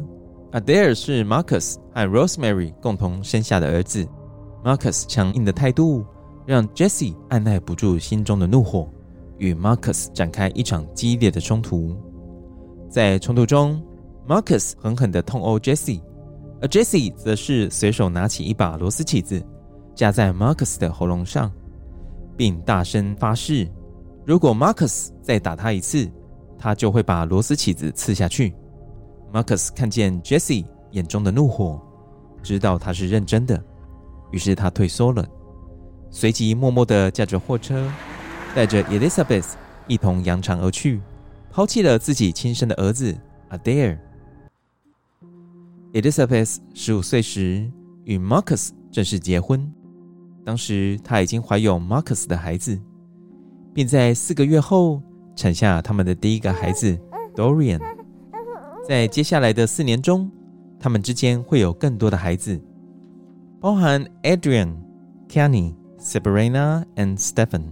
[0.52, 4.06] ？Adair 是 Marcus 和 Rosemary 共同生下的儿子。
[4.64, 6.04] Marcus 强硬的态度
[6.44, 8.88] 让 Jessie 按捺不住心中的怒火，
[9.38, 11.96] 与 Marcus 展开一场激烈的冲突。
[12.90, 13.80] 在冲突中
[14.28, 16.00] ，Marcus 狠狠地痛殴 Jessie。
[16.60, 19.40] 而 Jesse 则是随手拿起一把螺丝起子，
[19.94, 21.52] 架在 Marcus 的喉咙上，
[22.36, 23.68] 并大声发誓：
[24.26, 26.10] 如果 Marcus 再打他一次，
[26.58, 28.54] 他就会把螺丝起子刺下去。
[29.32, 31.80] Marcus 看见 Jesse 眼中的怒火，
[32.42, 33.62] 知道他是认真的，
[34.32, 35.24] 于是他退缩了，
[36.10, 37.88] 随即默默地驾着货车，
[38.54, 39.52] 带着 Elizabeth
[39.86, 41.00] 一同扬长而去，
[41.52, 43.16] 抛弃了自己亲生的儿子
[43.50, 43.98] Adair。
[45.94, 47.66] Elizabeth 十五岁时
[48.04, 49.72] 与 Marcus 正式结婚，
[50.44, 52.78] 当时她已经怀有 Marcus 的孩子，
[53.72, 55.02] 并在四个月后
[55.34, 56.98] 产下他们的第一个孩子
[57.34, 57.80] Dorian。
[58.86, 60.30] 在接下来的四年中，
[60.78, 62.60] 他们之间会有更多的孩子，
[63.58, 64.74] 包含 Adrian、
[65.26, 67.62] Kenny、Sabrina and Stephen。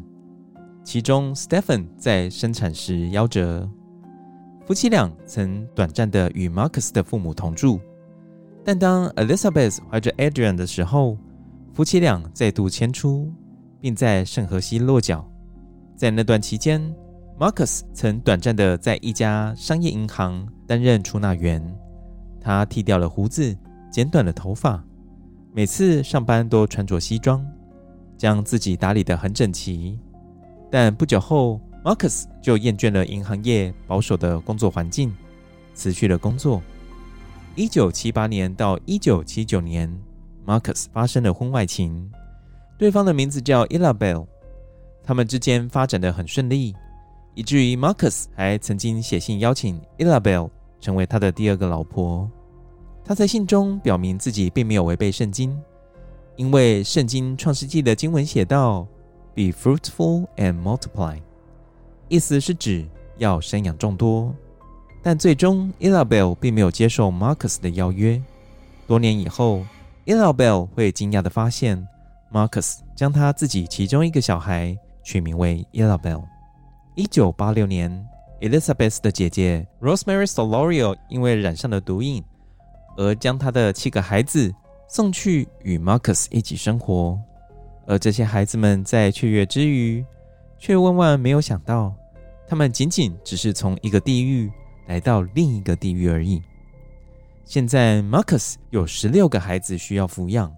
[0.82, 3.68] 其中 Stephen 在生产时夭折。
[4.64, 7.78] 夫妻俩曾短暂的与 Marcus 的父母同住。
[8.66, 11.16] 但当 Elizabeth 怀着 Adrian 的时候，
[11.72, 13.32] 夫妻俩再度迁出，
[13.80, 15.24] 并在圣荷西落脚。
[15.94, 16.82] 在那段期间
[17.38, 21.62] ，Marcus 曾短暂的在一家商业银行担任出纳员。
[22.40, 23.56] 他剃掉了胡子，
[23.88, 24.82] 剪短了头发，
[25.52, 27.46] 每次上班都穿着西装，
[28.18, 29.96] 将自己打理得很整齐。
[30.72, 35.14] 但不久后，Marcus 就厌倦了银行业保守的工作环境，
[35.72, 36.60] 辞去了工作。
[37.56, 39.90] 一九七八年到一九七九年
[40.46, 42.10] ，Marcus 发生了婚外情，
[42.76, 44.26] 对方的名字叫 Illabel。
[45.02, 46.74] 他们之间发展得很顺利，
[47.34, 50.50] 以至于 Marcus 还曾经写信邀请 Illabel
[50.82, 52.30] 成为他的第二个老婆。
[53.02, 55.58] 他在信中表明自己并没有违背圣经，
[56.36, 58.86] 因为圣经创世纪的经文写道
[59.34, 61.18] ：“Be fruitful and multiply”，
[62.08, 64.34] 意思是指要生养众多。
[65.06, 68.20] 但最终，Illabel 并没有接受 Marcus 的邀约。
[68.88, 69.64] 多年以后
[70.04, 71.86] ，Illabel 会惊讶地发现
[72.32, 76.24] ，Marcus 将他自己其中一个小孩取名为 Illabel。
[76.96, 78.04] 一九八六年
[78.40, 82.20] ，Elizabeth 的姐姐 Rosemary Solorio 因为染上了毒瘾，
[82.96, 84.52] 而将她的七个孩子
[84.88, 87.16] 送去与 Marcus 一起生活。
[87.86, 90.04] 而这些孩子们在雀跃之余，
[90.58, 91.94] 却万万没有想到
[92.48, 94.50] 他们仅仅只是从一个地狱
[94.86, 96.42] 来到另一个地狱而已。
[97.44, 100.52] 现在，Marcus 有十六个孩子需要抚养，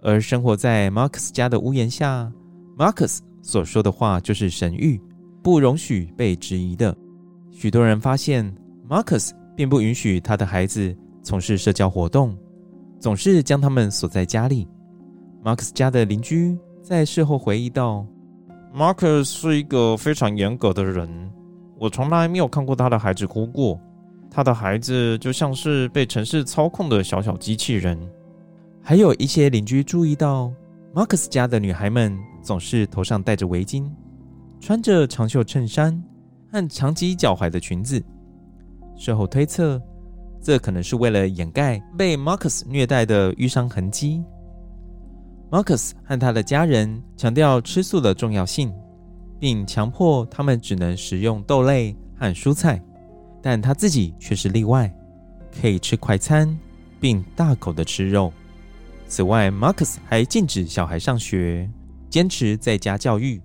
[0.00, 2.32] 而生活在 Marcus 家的屋檐下
[2.78, 5.00] ，Marcus 所说的话就是神谕，
[5.42, 6.96] 不容许被质疑的。
[7.50, 8.54] 许多人发现
[8.88, 12.36] ，Marcus 并不允许他的孩子从事社交活动，
[12.98, 14.66] 总是将他们锁在家里。
[15.44, 18.06] Marcus 家的邻居在事后回忆道
[18.74, 21.30] ：“Marcus 是一个非常严格的人，
[21.78, 23.80] 我从来没有看过他的孩子哭过。
[24.30, 27.98] 他的孩子就像是被城市操控的小小机器人。”
[28.82, 30.52] 还有一些邻居注意到
[30.94, 33.90] ，Marcus 家的女孩们总是头上戴着围巾，
[34.60, 36.02] 穿着长袖衬衫。
[36.50, 38.02] 和长及脚踝的裙子，
[38.96, 39.78] 事后推测，
[40.40, 44.24] 这可能是为了掩盖被 Marcus 虐待的淤伤痕迹。
[45.50, 48.72] Marcus 和他的家人强调吃素的重要性，
[49.38, 52.82] 并强迫他们只能食用豆类和蔬菜，
[53.40, 54.92] 但他自己却是例外，
[55.60, 56.58] 可以吃快餐，
[57.00, 58.32] 并大口的吃肉。
[59.06, 61.70] 此外，Marcus 还禁止小孩上学，
[62.10, 63.40] 坚持在家教育，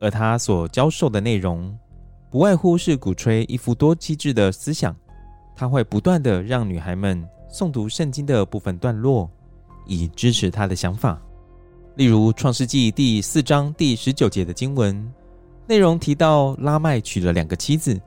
[0.00, 1.78] 而他所教授的内容，
[2.30, 4.96] 不外乎是鼓吹一夫多妻制的思想，
[5.54, 9.30] 他会不断的让女孩们诵读圣经的部分段落，
[9.86, 11.20] 以支持他的想法。
[12.00, 15.12] 例如《创世纪》第四章第十九节的经文，
[15.66, 18.00] 内容提到拉麦娶了两个妻子，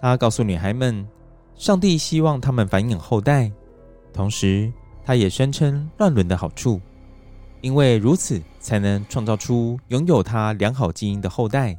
[0.00, 1.06] 他告诉女孩们，
[1.54, 3.48] 上帝希望他们繁衍后代，
[4.12, 4.72] 同时
[5.04, 6.80] 他也声称乱伦的好处，
[7.60, 11.78] 因为如此才能创造出拥有他良好基因的后代。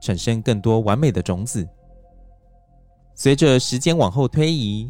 [0.00, 1.68] 产生更多完美的种子。
[3.16, 4.88] 随着时间往后推移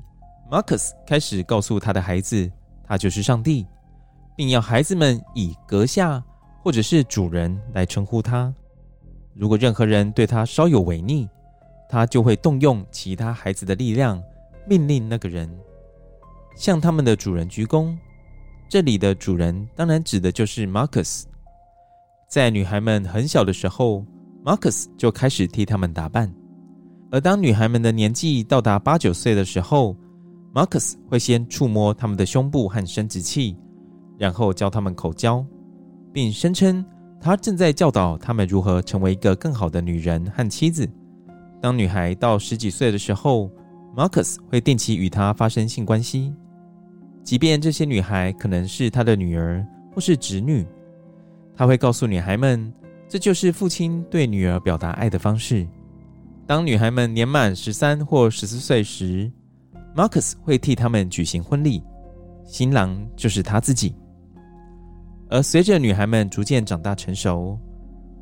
[0.50, 2.52] ，Marcus 开始告诉他的孩子，
[2.86, 3.66] 他就是上帝，
[4.36, 6.22] 并要孩子们以阁下
[6.62, 8.52] 或者是主人来称呼他。
[9.34, 11.28] 如果任何人对他稍有违逆，
[11.88, 14.22] 他就会动用其他孩子的力量，
[14.66, 15.48] 命令那个人
[16.56, 17.96] 向他们的主人鞠躬。
[18.68, 21.24] 这里的主人当然指的就是 Marcus。
[22.28, 24.04] 在女孩们很小的时候
[24.44, 26.32] ，Marcus 就开始替他们打扮，
[27.10, 29.96] 而当女孩们的年纪到达八九岁的时候
[30.52, 33.56] ，Marcus 会先触摸他们的胸部和生殖器，
[34.18, 35.44] 然后教他们口交，
[36.12, 36.84] 并声称
[37.20, 40.88] 他正在教导他们如何成为一个更好的女人和妻子。
[41.60, 43.50] 当女孩到十几岁的时候
[43.96, 46.34] ，Marcus 会定期与她发生性关系，
[47.22, 50.66] 即便这些女孩可能是他的女儿或是侄女，
[51.56, 52.72] 他会告诉女孩们。
[53.06, 55.64] 这就是父亲对女儿表达爱的方式。
[56.46, 59.30] 当女孩们年满十三或十四岁时
[59.94, 61.82] ，Marcus 会替她们举行婚礼，
[62.44, 63.94] 新郎就是他自己。
[65.28, 67.58] 而随着女孩们逐渐长大成熟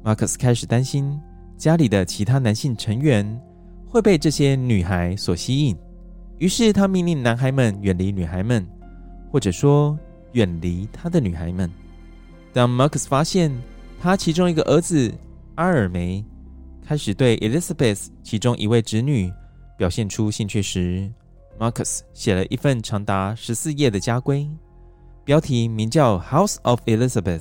[0.04, 1.20] ，Marcus 开始担心
[1.58, 3.40] 家里的其他男性成员
[3.86, 5.76] 会被这些女孩所吸引，
[6.38, 8.66] 于是他命令男孩们远离女孩们，
[9.30, 9.98] 或者说
[10.32, 11.70] 远离他的女孩们。
[12.52, 13.52] 当 Marcus 发现，
[14.00, 15.12] 他其中一个儿子
[15.56, 16.24] 阿尔梅
[16.84, 19.32] 开始对 Elizabeth 其中一位侄女
[19.76, 21.10] 表现出兴趣时
[21.58, 24.48] ，Marcus 写了一份长达十四页的家规，
[25.24, 27.38] 标题名叫《House of Elizabeth》，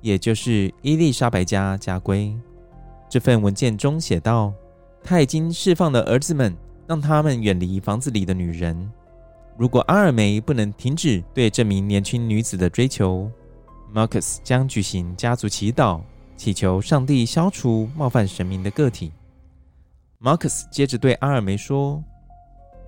[0.00, 2.34] 也就是伊丽莎白家家规。
[3.10, 4.54] 这份文件中写道，
[5.02, 6.56] 他已经释放了儿子们，
[6.86, 8.90] 让他们远离房子里的女人。
[9.58, 13.30] 如果阿尔梅不能停止对这名年轻女子的追求
[13.94, 16.00] ，Marcus 将举行家族祈祷，
[16.38, 19.12] 祈求上帝消除冒犯神明的个体。
[20.22, 22.02] Marcus 接着对阿尔梅说：“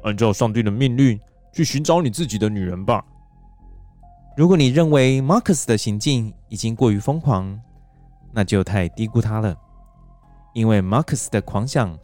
[0.05, 1.21] 按照上帝的命令，
[1.53, 3.05] 去寻找你自己的女人吧。
[4.37, 7.61] 如果你认为 Marcus 的行径已经过于疯狂，
[8.33, 9.57] 那就太低估他了。
[10.55, 11.99] 因为 Marcus 的狂想，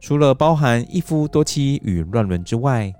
[0.00, 2.92] 除了包含一夫多妻与乱伦之外，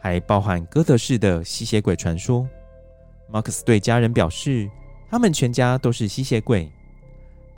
[0.00, 2.46] 还包含哥德式的吸血鬼传说。
[3.32, 4.70] Marcus 对家人表示。”
[5.12, 6.72] 他们全家都是吸血鬼。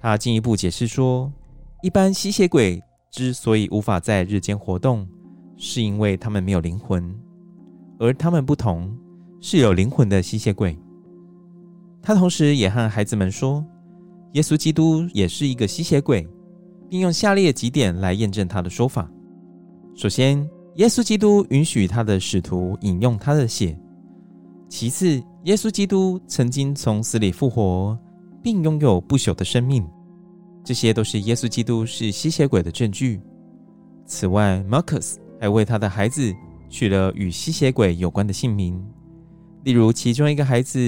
[0.03, 1.33] 他进一步解释说，
[1.83, 5.07] 一般吸血鬼之所以无法在日间活动，
[5.57, 7.16] 是因为他们没有灵魂，
[8.01, 8.92] 而他们不同，
[9.47, 10.75] 是有灵魂的吸血鬼。
[12.01, 13.63] 他同时也和孩子们说，
[14.33, 16.27] 耶稣基督也是一个吸血鬼，
[16.89, 19.07] 并用下列几点来验证他的说法：
[19.95, 23.77] 首先，耶稣基督允许他的使徒饮用他的血；
[24.67, 27.99] 其次，耶稣基督曾经从死里复活，
[28.43, 29.87] 并拥有不朽的生命，
[30.65, 33.21] 这些都是耶稣基督是吸血鬼的证据。
[34.07, 36.35] 此外，Marcus 还为他的孩子
[36.71, 38.83] 取了与吸血鬼有关的姓名，
[39.64, 40.79] 例如其中一个孩子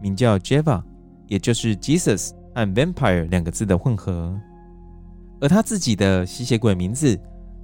[0.00, 0.82] 名叫 Java，
[1.28, 4.34] 也就是 Jesus 和 Vampire 两个字的混合。
[5.40, 7.18] 而他自己的吸血鬼名字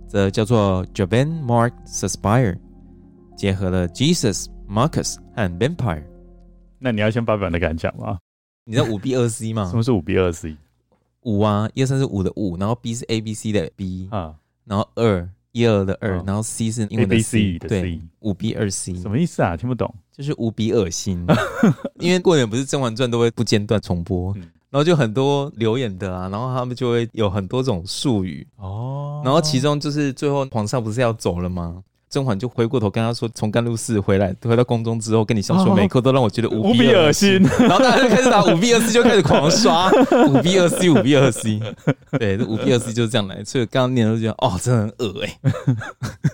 [0.07, 2.59] 则叫做 Javan Mark Suspire，
[3.37, 6.05] 结合了 Jesus、Marcus 和 Vampire。
[6.79, 8.19] 那你要先发表你的感想吗？
[8.65, 9.69] 你知道五 B 二 C 吗？
[9.71, 10.57] 什么是五 B 二 C？
[11.23, 16.25] 五啊，一二三是五的五，然后 B 是 A B C 的 B 啊，然后二一二的二，哦。
[16.27, 19.57] 然后 C 是英文的 C C 对，五 B 二 C 什么意思啊？
[19.57, 19.93] 听不懂。
[20.13, 21.25] 就是无比恶心，
[22.01, 24.43] 因为过年不是《甄嬛传》都会不间断重播，嗯。
[24.71, 28.47] 然后就很多留言的啊，然后他们就会有很多种术语。
[28.57, 29.23] 哦。
[29.25, 31.83] 然后其中就是最后皇上不是要走了吗？
[32.11, 37.43] 甄嬛就回过头跟他说，从甘露寺回来，回到宫中之后，跟你相处每一刻都让我觉得无比恶心。
[37.61, 39.91] 然后大家就开始打五 B 二 C，就开始狂刷
[40.27, 41.61] 五 B 二 C，五 B 二 C。
[42.19, 43.45] 对，这五 B 二 C 就是这样来。
[43.45, 45.39] 所以刚刚念的都觉得，哦，真的很恶哎、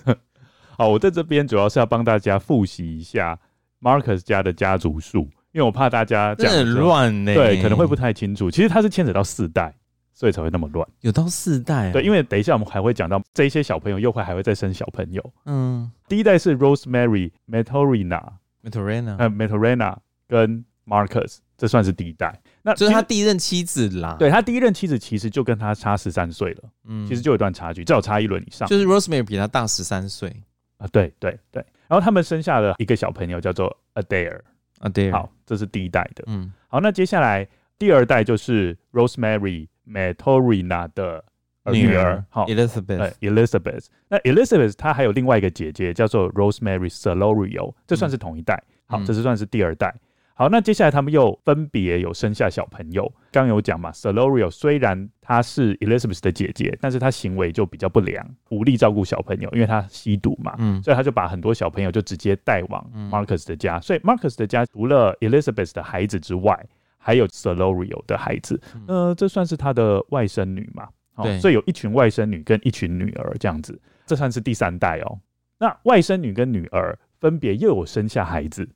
[0.07, 0.17] 欸。
[0.77, 3.37] 好，我在这边主要是要帮大家复习一下
[3.81, 5.19] Marcus 家的家族树，
[5.51, 7.33] 因为我怕大家这样很乱呢。
[7.33, 8.51] 对，可能会不太清楚。
[8.51, 9.73] 其实它是牵扯到四代，
[10.15, 10.87] 所以才会那么乱。
[11.01, 11.91] 有到四代、啊？
[11.91, 15.33] 对，因为等一下我们还会讲到这一些小朋友又会还会再生小朋友。
[15.45, 19.97] 嗯，第一代是 Rosemary Matorina，Matorina，Matorena，呃，Matorena
[20.27, 22.41] 跟 Marcus，这算是第一代。
[22.63, 24.15] 那就是他第一任妻子啦。
[24.17, 28.67] 对，他第一任妻子其实就跟他差十三岁了，嗯，其实就有一段差距，至少差一轮以上。
[28.67, 30.35] 就是 Rosemary 比他大十三岁
[30.77, 31.63] 啊，对对对。
[31.87, 34.39] 然后他们生下了一个小朋友，叫做 Adair。
[34.79, 36.23] 啊，对，好，这是第一代的。
[36.27, 37.47] 嗯，好，那接下来
[37.79, 41.23] 第二代就是 Rosemary Matorina 的
[41.71, 43.85] 女儿，好，Elizabeth，呃，Elizabeth。
[44.07, 48.61] 那 Elizabeth 她还有另外一个姐姐叫做 Rosemary Solorio，这算是同一代。
[48.85, 49.93] 好，这是算是第二代。
[50.37, 53.09] 好，那接下来他们又分别有生下小朋友。
[53.31, 63.79] 刚有讲嘛，Solorio 虽然她是 Elizabeth 的姐姐，但是她行为就比较不良，无力照顾小朋友，因为她吸毒嘛，嗯，所以她就把很多小朋友就直接带往 Marcus 的家。
[63.79, 66.65] 所以 Marcus 的家除了 Elizabeth 的孩子之外，
[67.05, 68.59] 还有 Solorio 的孩子。
[68.87, 70.89] 呃，这算是他的外甥女嘛？
[71.21, 75.19] 对，所以有一群外甥女跟一群女儿这样子，这算是第三代哦。
[75.59, 78.67] 那外甥女跟女儿分别又有生下孩子，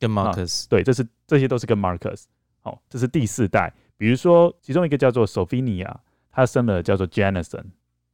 [0.00, 2.24] 跟 Marcus，对，这是这些都是跟 Marcus。
[2.60, 3.72] 好，这是第四代。
[3.96, 5.94] 比如说，其中一个叫做 Sophia，
[6.32, 7.64] 她生了叫做 Janison。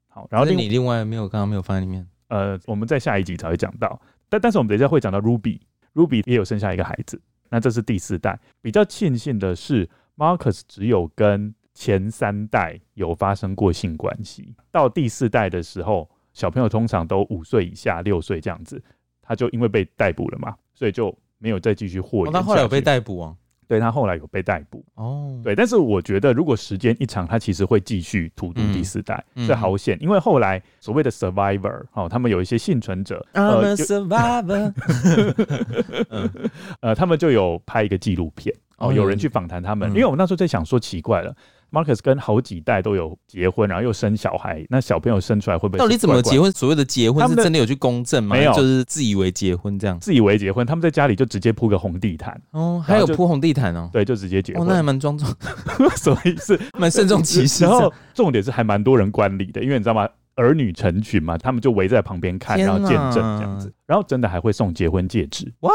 [0.08, 2.06] 好，然后你另外没有，刚刚没有放在里面。
[2.28, 7.20] 呃，我们在下一集才会讲到，但但是我们等一下会讲到 Ruby，Ruby 也有生下一个孩子。
[7.52, 8.40] 那这是第四代。
[8.62, 9.86] 比较庆幸的是
[10.16, 18.82] ，Marcus 只有跟前三代有发生过性关系，到第四代的时候，小朋友通常都五岁以下、六岁这样子，
[19.20, 22.30] 他就因为被逮捕了嘛，所以就没有再继续获哦。
[22.32, 23.36] 那后来有被逮捕啊？
[23.72, 24.84] 对，他后来有被逮捕。
[24.96, 34.74] 哦，对，但是我觉得如果时间一长，他其实会继续荼毒第四代，这、嗯、好险，因为后来所谓的 survivor 哦，他们有一些幸存者，I'm a survivor，
[36.80, 38.54] 呃，他们就有拍一个纪录片。
[38.76, 41.34] 哦，有人去访谈他们，嗯，因为我那时候在想说，奇怪了
[41.72, 45.86] ，Marcus 跟好几代都有结婚，然后又生小孩，那小朋友生出来会不会怪怪？
[45.86, 46.52] 到底怎么结婚？
[46.52, 48.36] 所谓的结婚是真的有去公证吗？
[48.36, 49.98] 没有，就是自以为结婚这样。
[49.98, 52.40] 自以为结婚，他们在家里就直接铺个红地毯。
[52.50, 53.88] 哦，还有铺红地毯哦。
[53.92, 54.62] 对，就直接结婚。
[54.62, 55.28] 哦，那还蛮庄重，
[55.96, 57.64] 所以是 蛮慎重其事。
[57.66, 60.08] 然后重点是还蛮多人观礼的，因为你知道吗？
[60.34, 65.52] 儿女成群嘛，他们就围在旁边看，然后见证这样子，然后真的还会送结婚戒指。
[65.60, 65.72] What？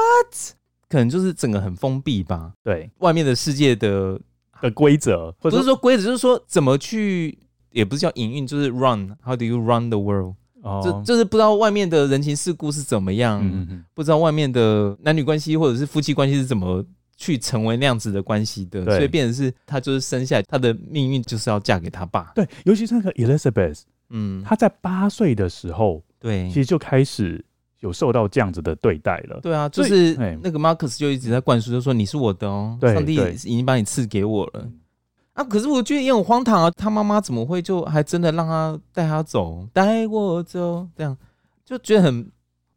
[0.90, 4.20] 可能就是整个很封闭吧，对外面的世界的
[4.62, 7.38] 的规则，不是说规则，就是说怎么去，
[7.72, 10.36] 也不是叫营运，就是 run，how do you run the world？
[10.64, 16.84] 哦，就就是不知道外面的人情世故是怎么样，嗯嗯不知道外面的男女关系或者是夫妻关系是怎么
[17.16, 22.32] 去成为那样子的关系的，所以变成是他就是生下来，他的命运就是要嫁给他爸。
[22.36, 27.44] 对，尤其是那个 Elizabeth，嗯，他在八岁的时候，对，其实就开始。
[27.88, 34.70] 有受到这样子的对待了，对啊，就是那个 Marcus 就一直在灌输，就说你是我的哦，上帝已经把你赐给我了
[35.34, 35.44] 啊。
[35.44, 41.18] 可是我觉得也很荒唐啊，他妈妈怎么会就还真的让他带他走，带我走，这样
[41.66, 42.30] 就觉得很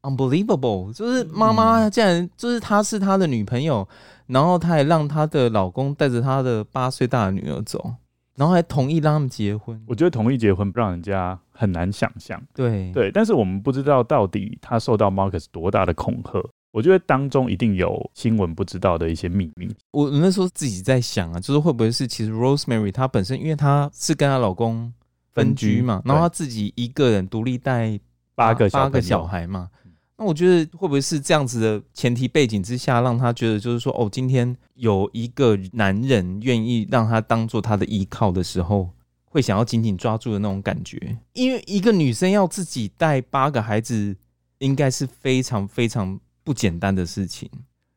[0.02, 0.92] unbelievable。
[0.92, 3.86] 就是妈妈竟然就是她是他的女朋友，
[4.26, 7.94] 然后她还让她的老公带着她的八岁大的女儿走。
[8.36, 12.42] 然后还同意让他们结婚，我觉得同意结婚不让人家很难想象。
[12.54, 16.42] 对对，但是我们不知道到底他受到 Marcus 多大的恐吓。
[16.72, 19.68] 我觉得当中一定有新闻不知道的一些秘密。
[19.90, 24.90] 我那时候自己在想啊，就是会不会是其实 Rosemary 她本身，因为她是跟她老公
[25.32, 27.98] 分居嘛，然后她自己一个人独立带
[28.34, 29.68] 八个八个小孩嘛。
[30.16, 38.88] 那我觉得会不会是这样子的前提背景之下，让她觉得就是说，哦，今天有一个男人愿意让她当做她的依靠的时候，
[39.30, 41.16] 会想要紧紧抓住的那种感觉。
[41.32, 44.14] 因为一个女生要自己带八个孩子，
[44.58, 47.50] 应该是非常非常不简单的事情。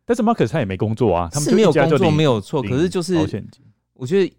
[0.05, 3.13] 但是 Marcus 他也没工作啊，他们是没有工作没有错，可是就是。
[3.95, 4.35] 我觉得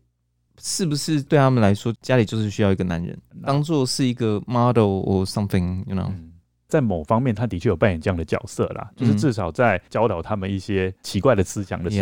[0.61, 6.33] 是不是对他们来说，家里就是需要一个男人，当做是一个 model or something，you know？、嗯、
[6.69, 12.01] 在某方面，他的确有扮演这样的角色啦，嗯、就是至少在教导他们一些奇怪的思想的地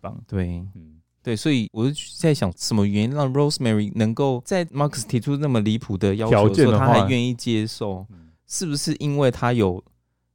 [0.00, 0.14] 方。
[0.14, 0.91] Yeah, 对，嗯，
[1.22, 8.06] 对，所以我就在想，什么原因让 Rosemary 能够在 Marcus 提出那么离谱的要求的时候，他还愿意接受？
[8.46, 9.82] 是不是因为他有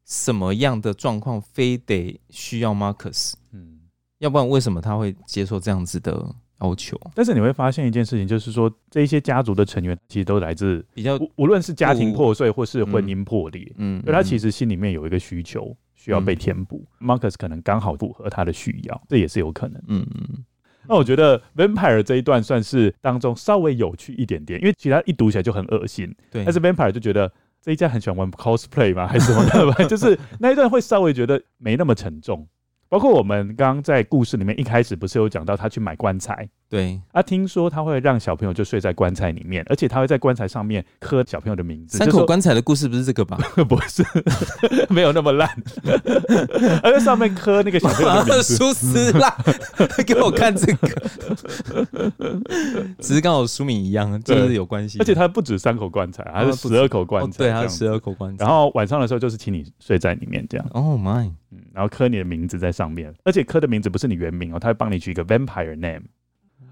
[0.06, 3.34] 什么样的状况，非得需要 Marcus？
[3.52, 3.80] 嗯，
[4.20, 6.36] 要不然为什么他会接受这样子的？
[6.60, 16.84] 要求，但是你会发现一件事情，就是说这一些家族的成员其实都来自比较，无论是家庭破碎或是婚姻破裂，嗯，所以他其实心里面有一个需求需要被填补。
[17.00, 19.80] 嗯、Marcus 可能刚好符合他的需要，这也是有可能。
[19.88, 20.44] 嗯嗯。
[20.88, 26.14] 那我觉得 Vampire 这一段算是当中稍微有趣一点点，因为其他一读起来就很恶心。
[26.32, 26.44] 对。
[26.44, 27.32] 但是 Vampire 就觉得
[27.62, 29.08] 这一家很喜欢玩 cosplay 吗？
[29.08, 29.84] 还是什么的吧？
[29.86, 32.48] 就是那一段会稍微觉得没那么沉重。
[32.90, 41.98] 包括我们刚刚在故事里面一开始不是有讲到他去买棺材，对，啊，听说他会让小朋友就睡在棺材里面，而且他会在棺材上面刻小朋友的名字。
[41.98, 43.38] 三口棺材的故事不是这个吧？
[43.68, 44.04] 不是，
[44.90, 45.50] 没有那么烂，
[46.82, 48.56] 而在上面刻那个小朋友的名字。
[48.56, 49.34] 书撕烂，
[50.06, 52.12] 给我看这个，
[53.00, 54.98] 只是刚好书名一样，就是有关系。
[55.00, 58.46] 而且他不止三口棺材，还是十二口棺材，对，还是十二口棺材。
[58.46, 60.66] 然后晚上的时候就是请你睡在里面这样。
[60.72, 61.32] Oh my。
[61.50, 66.02] 嗯，然后刻你的名字在上面，而且刻的名字不是你原名哦，他会帮你取一个 vampire name，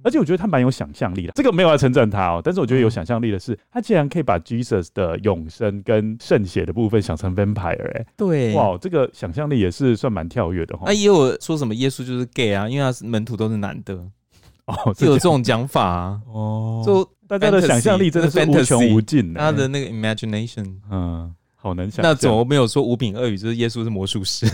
[0.01, 1.33] 而且我觉得他蛮有想象力的。
[1.35, 10.85] 这个没有要称赞他哦，但是我觉得有想象力的是，嗯、他竟然可以把 Jesus 的永生跟圣血的部分想成 vampire，哎，对，哇，这个想象力也是算蛮跳跃的哈。
[10.87, 13.93] 那、啊、也有说什么耶稣就是 gay 啊，因为他是门徒都是男的
[14.65, 16.19] 哦，就有这种讲法啊。
[16.25, 21.31] 哦，就大家的想象力真的是无穷无尽的，他的那个 imagination，嗯。
[21.65, 23.35] 好难想，那怎么没有说五饼二鱼？
[23.35, 24.45] 就是耶稣是魔术师，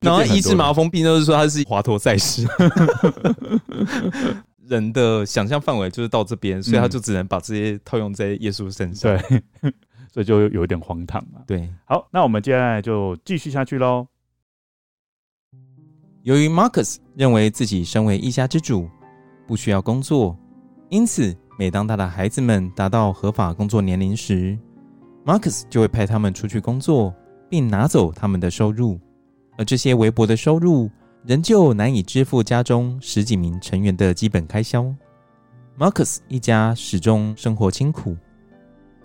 [0.00, 2.48] 然后医治麻风病就是说他是华佗在世。
[4.66, 9.14] 人的想象范围就是到这边，所以他就只能把这些套用在耶稣身上。
[9.14, 9.42] 对，
[10.10, 11.42] 所以就有一点荒唐嘛。
[11.46, 14.06] 对，好，那我们接下来就继续下去喽。
[16.22, 18.88] 由于 Marcus 认为自己身为一家之主，
[19.46, 20.34] 不需要工作，
[20.88, 21.36] 因此。
[21.60, 24.58] 每当他的孩子们达到合法工作年龄时
[25.26, 27.14] ，Marcus 就会派他们出去工作，
[27.50, 28.98] 并拿走他们的收入。
[29.58, 30.90] 而这些微薄的收入，
[31.22, 34.86] 仍旧难以支付家中十几名成员的基本开销。
[35.78, 38.16] Marcus 一家始终生活清苦，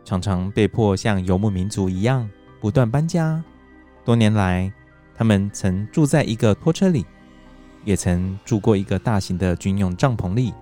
[0.06, 2.26] 常常被迫像游牧民族一样
[2.62, 3.44] 不断搬家。
[4.06, 4.72] 多年来，
[5.14, 7.06] 他们曾住在一个拖车里，
[7.84, 10.54] 也曾住过一个大型的军用帐篷里。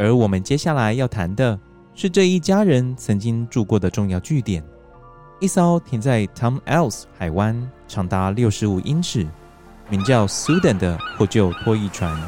[0.00, 1.60] 而我们接下来要谈的
[1.94, 4.64] 是这一家人曾经住过的重要据点——
[5.40, 9.28] 一艘停在 Tom Ellis 海湾、长达六十五英尺、
[9.90, 12.18] 名叫 Sudan 的破旧拖曳船。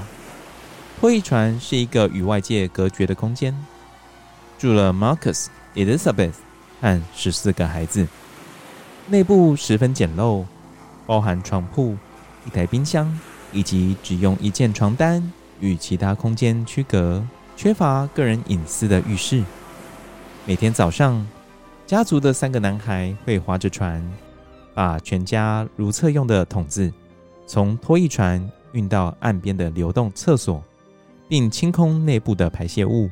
[1.00, 3.56] 拖曳船是一个与外界隔绝的空间，
[4.58, 6.34] 住了 Marcus、Elizabeth
[6.78, 8.06] 和十四个孩子。
[9.08, 10.44] 内部十分简陋，
[11.06, 11.96] 包含床铺、
[12.46, 13.18] 一台冰箱
[13.50, 17.24] 以及只用一件床单与其他空间区隔。
[17.62, 19.40] 缺乏个人隐私的浴室。
[20.44, 21.24] 每天早上，
[21.86, 24.04] 家族的三个男孩会划着船，
[24.74, 26.92] 把全家如厕用的桶子
[27.46, 30.60] 从拖曳船运到岸边的流动厕所，
[31.28, 33.08] 并清空内部的排泄物。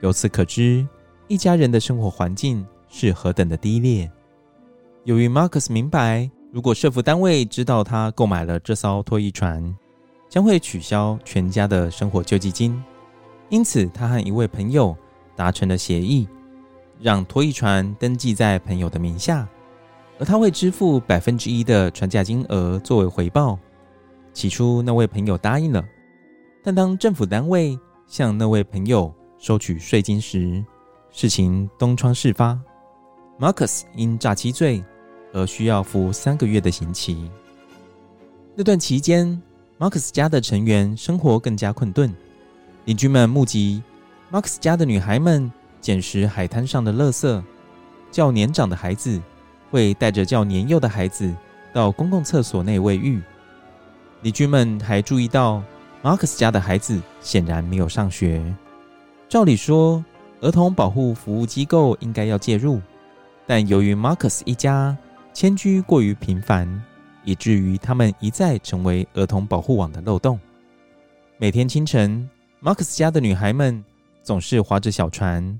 [0.00, 0.88] 由此可知，
[1.26, 4.10] 一家人的生活环境是何等的低劣。
[5.04, 9.76] 由于 Marcus 明白，如果社福单位知道他购买了这艘拖曳船，
[10.26, 12.82] 将会取消全家的生活救济金。
[13.50, 14.96] 因此，他和一位朋友
[15.34, 16.28] 达成了协议，
[17.00, 19.48] 让拖曳船登记在朋友的名下，
[20.18, 23.58] 而他会支付百分之一的船价金额作为回报。
[24.34, 25.82] 起初，那位朋友答应了，
[26.62, 30.62] 但当政府单位向那位朋友收取税金时，
[31.10, 32.58] 事情东窗事发。
[33.40, 34.84] Marcus 因诈欺罪
[35.32, 37.30] 而需要服三个月的刑期。
[38.54, 39.40] 那段期间
[39.78, 42.14] ，Marcus 家的成员生活更加困顿。
[42.88, 43.82] 邻居们目击
[44.32, 47.42] Max 家的女孩们捡拾海滩上的垃圾，
[48.10, 49.20] 较年长的孩子
[49.70, 51.30] 会带着较年幼的孩子
[51.70, 53.20] 到公共厕所内卫浴。
[54.22, 55.62] 邻居们还注意到
[56.02, 58.42] Max 家的孩子显然没有上学。
[59.28, 60.02] 照理说，
[60.40, 62.80] 儿童保护服务机构应该要介入，
[63.46, 64.96] 但由于 Max 一家
[65.34, 66.82] 迁居过于频繁，
[67.22, 70.40] 以至于他们一再成为儿童保护网的漏洞。
[71.36, 72.26] 每天清晨
[72.62, 73.84] ，Marcus 家的女孩们
[74.22, 75.58] 总是划着小船，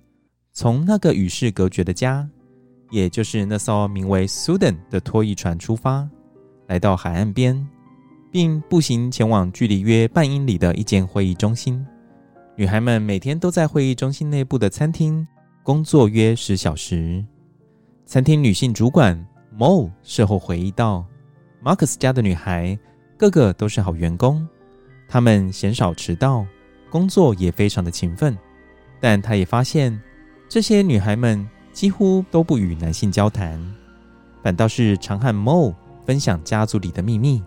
[0.53, 2.29] 从那个与世隔绝的家，
[2.91, 6.09] 也就是那艘名为 Sudan 的拖曳船出发，
[6.67, 7.67] 来到海岸边，
[8.31, 11.87] 并步行前往距离约半英里的一间会议中心。
[12.57, 15.27] 女孩们每天都在会议中心内部的餐厅
[15.63, 17.25] 工作约十小时。
[18.05, 19.25] 餐厅女性主管
[19.57, 21.07] Mo 事后回忆道
[21.63, 22.77] ：“Marcus 家的女孩
[23.17, 24.45] 个个都是好员工，
[25.09, 26.45] 她们鲜少迟到，
[26.91, 28.37] 工作也非常的勤奋。
[29.01, 30.01] 但她也发现，
[30.49, 33.59] 这些女孩们几乎都不与男性交谈，
[34.43, 35.75] 反倒是常和 Mo
[36.05, 37.43] 分享家族里的秘密。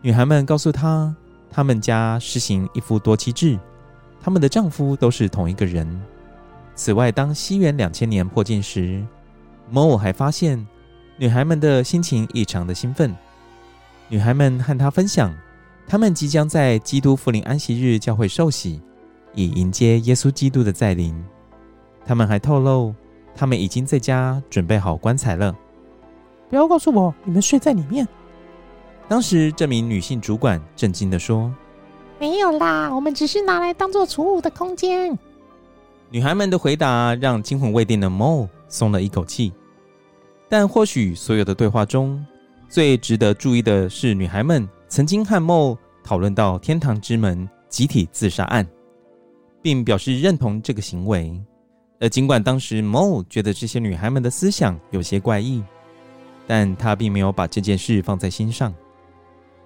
[0.00, 1.14] 女孩们告诉她，
[1.50, 3.58] 她们家实行一夫多妻制，
[4.20, 6.02] 她们的丈夫都是同一个人。
[6.74, 9.04] 此外，当西元两千年迫近时
[9.72, 10.66] ，Mo 还发现。”
[11.16, 13.14] 女孩们的心情异常的兴奋。
[14.08, 15.32] 女孩们和她分享，
[15.86, 18.80] 她们即将在基督复临安息日教会受洗，
[19.34, 21.14] 以迎接耶稣基督的再临。
[22.06, 22.94] 他们还透露，
[23.34, 25.54] 他们已经在家准备好棺材了。
[26.50, 28.06] 不要告诉我你们睡在里面。
[29.08, 31.52] 当时这名女性主管震惊地说
[32.18, 35.18] ：“没有啦，我们只是拿来当做储物的空间。”
[36.10, 39.52] 女孩们的回答让惊魂未定的 Mo 松了一口气。
[40.48, 42.24] 但或许所有的对话中，
[42.68, 48.64] 最值得注意的是，女孩们曾经和 Mo 讨论到天堂之门集体自杀案，
[49.60, 51.36] 并表示认同这个行为。
[51.98, 55.64] 而尽管当时 Mo 觉得这些女孩们的思想有些怪异，
[56.46, 58.72] 但他并没有把这件事放在心上。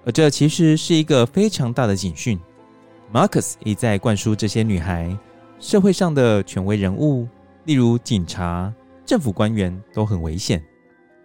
[0.06, 2.40] 而这其实是一个非常大的警讯。
[3.12, 5.14] Marcus 一再灌输这些女孩，
[5.60, 7.28] 社会上的权威人物，
[7.66, 8.72] 例如警察、
[9.04, 10.64] 政府官员都很危险。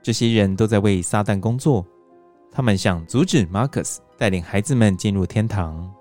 [0.01, 1.85] 这些人都在为撒旦工作，
[2.55, 5.91] 他们想阻止 Marcus 带领孩子们进入天堂。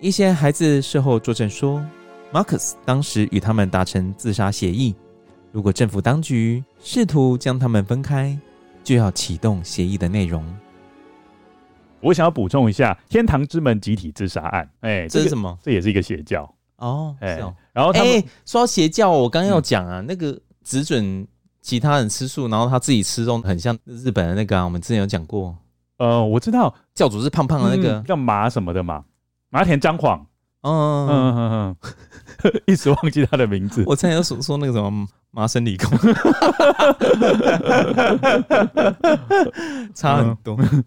[0.00, 1.84] 一些孩子事后作证说
[2.32, 4.94] ，Marcus 当时与他们达成自杀协议，
[5.52, 8.34] 如果政府当局试图将他们分开，
[8.82, 10.42] 就要启动协议的内容。
[12.00, 15.58] 我想要补充一下，天堂之门集体自杀案，哎，这是什么？
[15.62, 17.38] 这也是一个邪教哦，哎，
[17.74, 21.28] 然后哎，说到邪教，我刚刚要讲啊，嗯、那个只准。
[21.68, 24.64] 其他人吃素，然后他自己吃肉，很像日本的那个啊。
[24.64, 25.54] 我们之前有讲过，
[25.98, 29.04] 呃，我知道教主是胖胖的那个，嗯、叫麻什么的嘛，
[29.50, 30.26] 麻田彰晃。
[30.62, 31.76] 嗯嗯嗯嗯，
[32.42, 33.84] 嗯， 一时忘记他的名字。
[33.86, 35.90] 我之前有说说那个什么麻省理工，
[39.94, 40.56] 差很多。
[40.58, 40.82] 嗯、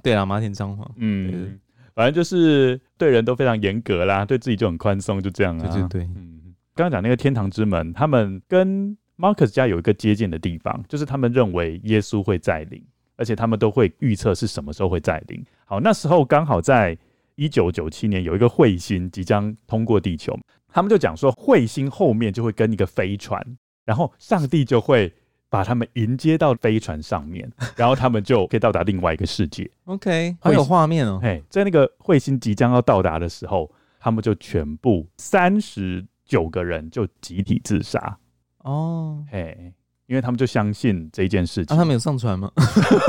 [0.00, 0.88] 对啊，麻田彰晃。
[0.98, 1.58] 嗯，
[1.92, 5.66] 反正就是对人都非常严格啦，对自己就很宽松，就这样啊。
[5.72, 12.82] 对对对，嗯，刚刚讲那个天堂之门，他们跟 Marcus 家有一个接近的地方，就是他们认为耶稣会再临，
[13.16, 15.44] 而且他们都会预测是什么时候会再临。
[15.66, 16.96] 好，那时候刚好在
[17.34, 20.34] 一九九七年有一个彗星即将通过地球，
[20.68, 23.44] 他们就讲说彗星后面就会跟一个飞船，
[23.84, 25.12] 然后上帝就会
[25.50, 29.70] 把他们迎接到飞船上面，然后他们就可以到达另外一个世界。
[29.84, 31.20] OK，好有画面哦。
[31.22, 38.16] 嘿，在那个彗星即将要到达的时候，他们就全部三十九个人就集体自杀。
[38.64, 39.72] 哦，嘿
[40.06, 41.74] 因为他们就相信这件事情。
[41.74, 42.50] 啊，他们有上传吗？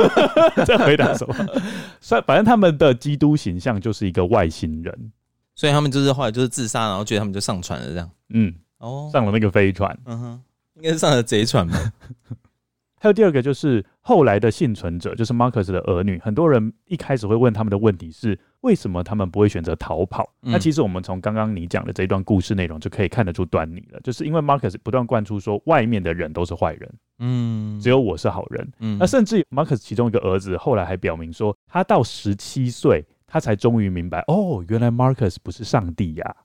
[0.65, 1.33] 在回答什么？
[1.99, 5.11] 算，反正他们的基督形象就是一个外星人，
[5.55, 8.09] 所以他们就是后来就是自杀，然后觉得他们就上船了这样。
[8.29, 9.97] 嗯，哦，上了那个飞船。
[10.05, 10.41] 嗯哼，
[10.75, 11.91] 应该是上了贼船吧。
[13.01, 16.19] 还有第二个就是后来的幸存者，就是 Marcus 的儿女。
[16.19, 20.31] 很多人一开始会问他们的问题是：为什么他们不会选择逃跑？
[20.43, 23.99] 嗯、那其实我们从刚刚你讲的这一段故事内容就可以看得出端倪了。
[24.03, 28.71] 就是因为 Marcus 不断灌输说，外面的人都是坏人，嗯，只有我是好人。
[28.77, 36.35] 嗯，那甚至 Marcus 其中一个儿子后来还表明说，他到十七岁，他才终于明白，哦，原来 Marcus 不是上帝呀、啊。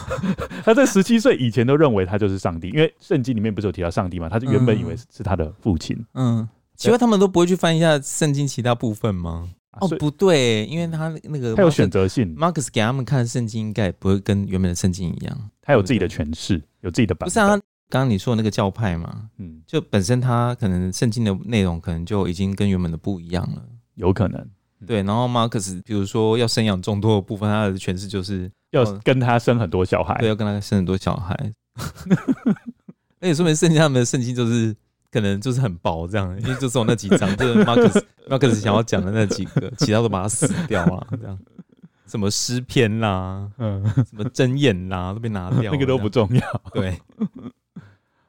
[0.64, 4.28] 他在十七岁以前都认为他就是上帝，因为圣经里面不是有提到上帝吗？
[4.28, 5.96] 他就原本以为是他的父亲。
[6.14, 9.48] 嗯，奇怪，他们都不会去翻一下圣经其他部分吗？
[9.80, 12.36] 哦，不对，因为他那个他有选择性。
[12.36, 17.28] Marcus 给他们看的圣经应该不会跟原本的圣经一样，他有自己的诠释，有自己的版本。
[17.28, 17.48] 不是啊，
[17.88, 23.62] 刚刚你说的那个教派嘛，嗯，就本身他可能圣经的内容可能就已经跟原本的不一样了，
[23.94, 24.46] 有可能。
[24.86, 28.50] 对，然后 Marcus 比如说要生养众多的部分，他的诠释就是。
[28.72, 31.34] 要跟他生很多小孩，对，要跟他生很多小孩。
[33.20, 34.74] 而且说明圣经他们的圣经就是
[35.10, 41.38] 可能就是很薄这样，因为就只有那几章，就是 Marcus Marcus 想要讲的那几个，其他都把它撕掉了，这样。
[42.06, 46.62] 什么诗篇啦，嗯，什么箴言啦，都被拿掉，那个都不重要。
[46.74, 46.98] 对，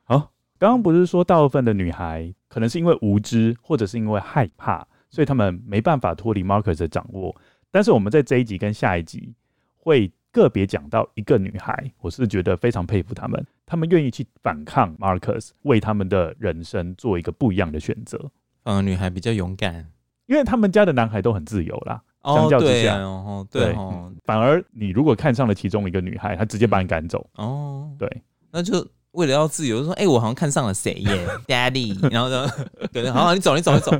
[0.03, 7.35] 好，刚刚不是说大部分的女孩可能是因为无知，或者是因为害怕，所以他们没办法脱离 Marcus 的掌握。
[7.71, 9.33] 但是我们在这一集跟下一集
[9.77, 10.11] 会。
[10.33, 18.19] 个别讲到一个女孩，我是觉得非常佩服他们，他们愿意去反抗 Marcus，为他们的人生做一个不一样的选择。
[18.63, 19.87] 嗯，女孩比较勇敢，
[20.25, 22.01] 因为他们家的男孩都很自由啦。
[22.25, 27.29] 相较之下，哦，对，对哦，反而你如果看上了其中一个女孩，她直接把你赶走。
[27.35, 28.09] 哦，对，
[28.49, 32.49] 那就为了要自由，就说，哎、欸，我好像看上了谁耶， Daddy，然后呢，
[32.91, 33.91] 对，好，好，你走，你走，你走，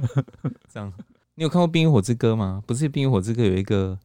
[0.74, 0.92] 这样。
[1.36, 2.64] 你有看过《冰与火之歌》吗？
[2.66, 4.00] 不是，《冰与火之歌》有一个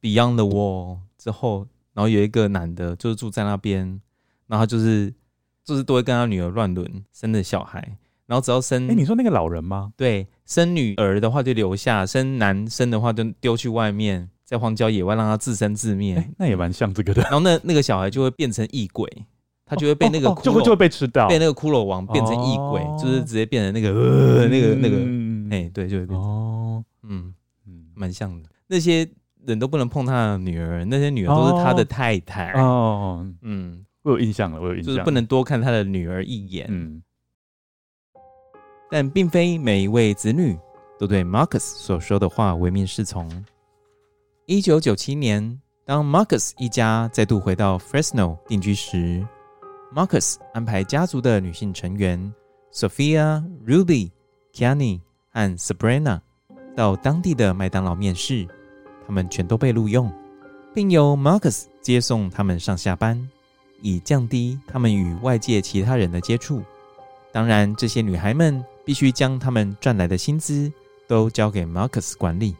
[0.00, 4.00] Beyond the Wall 之后，然后有一个男的，就是住在那边，
[4.46, 5.12] 然后就是
[5.64, 7.98] 就是都会跟他女儿乱伦，生的小孩。
[8.26, 9.92] 然后只要生，哎，你说那个老人吗？
[9.96, 16.32] 对，生女儿的话就留下，生男生的话就丢去外面，在荒郊野外让他自生自灭。
[16.38, 17.22] 那也蛮像这个的。
[17.22, 19.10] 然后那那个小孩就会变成异鬼，
[19.64, 27.34] 他就会被那个骷髅、哦哦哦、就会就会被吃掉，被那个骷髅王变成异鬼，哦、就是直接变成那个呃那个那个，哎、嗯，对，就会变成哦，嗯
[27.66, 28.48] 嗯，蛮像的。
[28.68, 29.08] 那些
[29.46, 33.34] 人都不能碰他的女儿，那些女儿都是他的太太哦，哦。
[33.42, 36.66] 嗯，我有印象了，我有印象，就是不能多看他的女儿一眼。
[36.68, 37.02] 嗯。
[38.90, 40.56] 但并非每一位子女
[40.98, 43.28] 都对 Marcus 所说的话唯命是从。
[44.46, 49.26] 一九九七年，当 Marcus 一家再度回到 Fresno 定居时
[49.92, 52.32] ，Marcus 安排家族的女性成员
[52.72, 54.12] Sophia、Ruby、
[54.52, 55.00] Kiani
[55.32, 56.20] 和 Sabrina
[56.76, 58.46] 到当地的麦当劳面试，
[59.06, 60.12] 他们全都被录用，
[60.74, 63.28] 并由 Marcus 接送他们上下班，
[63.80, 66.62] 以降低他们与外界其他人的接触。
[67.32, 68.64] 当然，这些女孩们。
[68.86, 70.72] 必须将他们赚来的薪资
[71.08, 72.54] 都交给 Marcus 管理，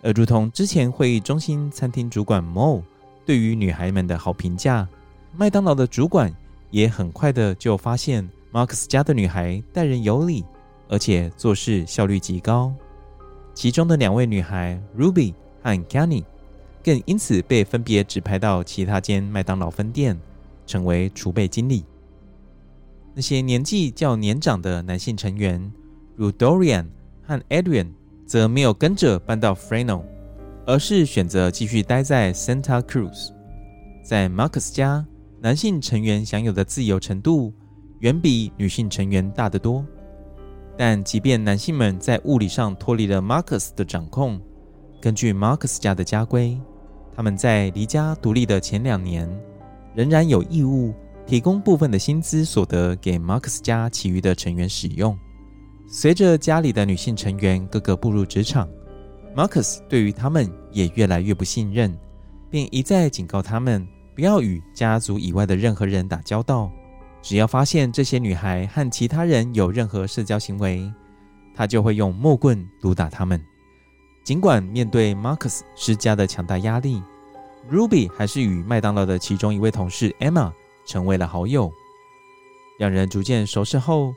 [0.00, 2.84] 而如同之前会议中心餐厅主管 Mo
[3.24, 4.88] 对于女孩们的好评价，
[5.36, 6.32] 麦当劳的主管
[6.70, 10.44] 也很快的就发现 Marcus 家的女孩待人有礼，
[10.88, 12.72] 而且做事效率极高。
[13.52, 15.34] 其中的两位女孩 Ruby
[15.66, 16.22] 和 Kenny
[16.84, 20.16] 更因此被分别指派到其他间麦当劳分店，
[20.64, 21.84] 成为储备经理。
[23.12, 25.72] 那些年纪较年长的男性成员，
[26.14, 26.86] 如 Dorian
[27.24, 27.88] 和 Adrian，
[28.24, 30.04] 则没有跟着搬到 Fresno，
[30.64, 33.30] 而是选择继续待在 Santa Cruz。
[34.04, 35.04] 在 Marcus 家，
[35.40, 37.52] 男性成员享有的自由程度
[37.98, 39.84] 远比女性成员大得多。
[40.76, 44.40] 但即便男性们在物理上脱离了 Marcus 的掌控，
[45.06, 46.60] 根据马克思家的家规，
[47.14, 49.30] 他们在离家独立的前两年，
[49.94, 50.92] 仍然有义务。
[51.24, 55.16] 提供部分的薪资所得给马克思家其余的成员使用。
[55.86, 58.68] 随着家里的女性成员个个步入职场
[59.32, 61.96] 马克思对于他们也越来越不信任，
[62.50, 66.68] 并一再警告他们不要与家族以外的任何人打交道。
[67.22, 70.92] 只要发现这些女孩和其他人有任何社交行为，
[71.54, 73.40] 他就会用木棍毒打他们。
[74.26, 77.00] 尽管面对 Marcus 施加的强大压力
[77.70, 80.52] ，Ruby 还是与麦当劳的其中一位同事 Emma。
[80.84, 81.72] 成为了好友，
[82.78, 84.14] 两人逐渐熟识后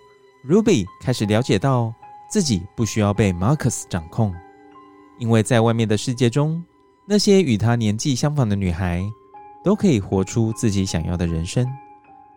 [0.48, 1.92] ，Ruby 开始了解到
[2.30, 4.32] 自己不需要被 Marcus 掌控，
[5.18, 6.64] 因为在外面的世界中，
[7.08, 9.04] 那些与她年纪相仿的女孩
[9.64, 11.68] 都可以活出自己想要的人生，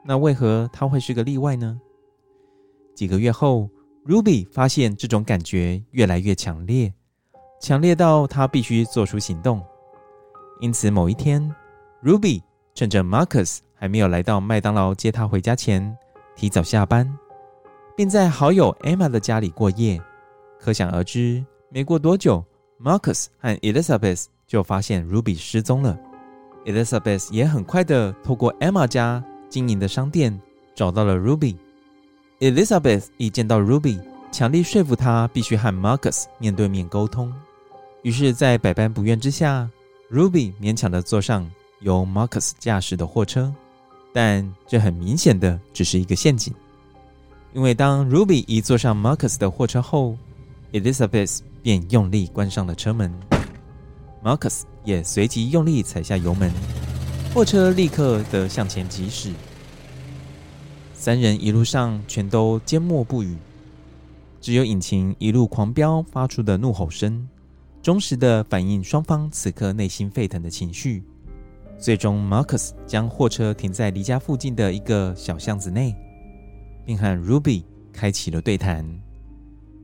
[0.03, 1.79] 那为何她会是个例外呢？
[2.95, 3.69] 几个月后
[4.07, 6.91] ，Ruby 发现这种感觉越来越强烈，
[7.63, 9.63] 强烈到他必须做出行动。
[10.59, 11.41] 因此，某一天
[12.03, 12.43] ，Ruby
[12.75, 15.97] 趁着 Marcus 还没有来到麦当劳接他回家前，
[16.35, 17.09] 提早下班，
[17.97, 20.03] 并在好友 Emma 的家里过夜。
[20.59, 22.45] 可想而知，没过多久
[22.83, 25.97] ，Marcus 和 Elizabeth 就发现 Ruby 失踪了。
[26.65, 30.37] Elizabeth 也很快的透过 Emma 家经营的商店
[30.75, 31.57] 找到了 Ruby。
[32.41, 34.01] Elizabeth 一见到 Ruby，
[34.33, 37.33] 强力说服他必须和 Marcus 面对面沟通。
[38.03, 39.69] 于是，在百般不愿之下
[40.11, 41.49] ，Ruby 勉强的坐上
[41.81, 43.53] 由 Marcus 驾驶的货车。
[44.13, 46.53] 但这很明显的只是一个陷阱，
[47.55, 50.19] 因为当 Ruby 一坐上 Marcus 的货车后
[50.73, 53.11] ，Elizabeth 便用力关上了车门
[54.23, 56.53] ，Marcus 也随即用力踩下油门，
[57.33, 59.33] 货车立刻的向前疾驶。
[60.93, 63.35] 三人一路上全都缄默不语，
[64.43, 67.27] 只有引擎一路狂飙发出的怒吼声，
[67.83, 71.03] 忠实的反映双方此刻内心沸腾的情绪。
[71.77, 75.93] 最终，Marcus 将货车停在离家附近的一个小巷子内，
[76.87, 78.89] 并和 Ruby 开启了对谈。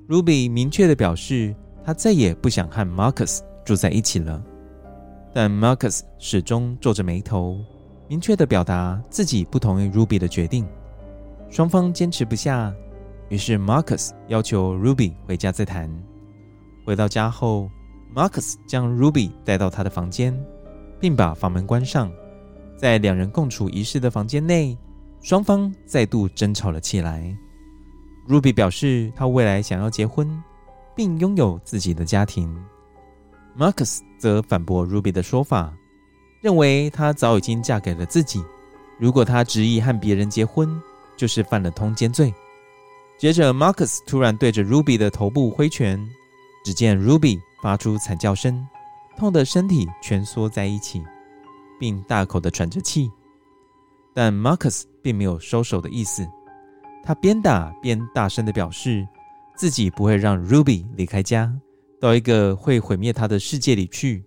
[0.08, 1.52] Ruby 明确的表示，
[1.84, 4.40] 他再也不想和 Marcus 住在一起了。
[5.34, 7.58] 但 Marcus 始终皱着眉头，
[8.06, 10.64] 明确的表达自己不同意 Ruby 的决定。
[11.50, 12.72] 双方坚持不下，
[13.28, 15.90] 于是 Marcus 要求 Ruby 回家再谈。
[16.86, 17.68] 回到家后
[18.18, 20.36] ，Marcus 将 Ruby 带到他的房间。
[21.00, 22.10] 并把房门关上，
[22.76, 24.76] 在两人共处一室的房间内，
[25.22, 27.32] 双方再度争吵了起来。
[28.28, 30.28] Ruby 表示，她未来想要结婚，
[30.94, 32.52] 并拥有自己的家庭。
[33.56, 35.72] Marcus 则反驳 Ruby 的说法，
[36.40, 38.44] 认为她早已经嫁给了自己，
[38.98, 40.68] 如果她执意和别人结婚，
[41.16, 42.32] 就是犯了通奸罪。
[43.18, 46.04] 接着，Marcus 突然对着 Ruby 的头部挥拳，
[46.64, 48.66] 只见 Ruby 发出惨叫声，
[49.16, 51.02] 痛得身体蜷缩在一起，
[51.78, 53.10] 并大口的喘着气。
[54.14, 56.26] 但 Marcus 并没有收手的意思，
[57.04, 59.06] 他边打边大声的表示
[59.56, 61.52] 自己不会让 Ruby 离开家，
[62.00, 64.24] 到一个会毁灭他的世界里去，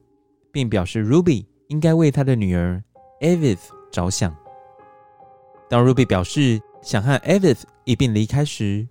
[0.52, 2.84] 并表示 Ruby 应该为他的女儿
[3.20, 3.58] Evie
[3.92, 4.36] 着想。
[5.70, 8.88] 当 Ruby 表示想和 Evie 一并离开时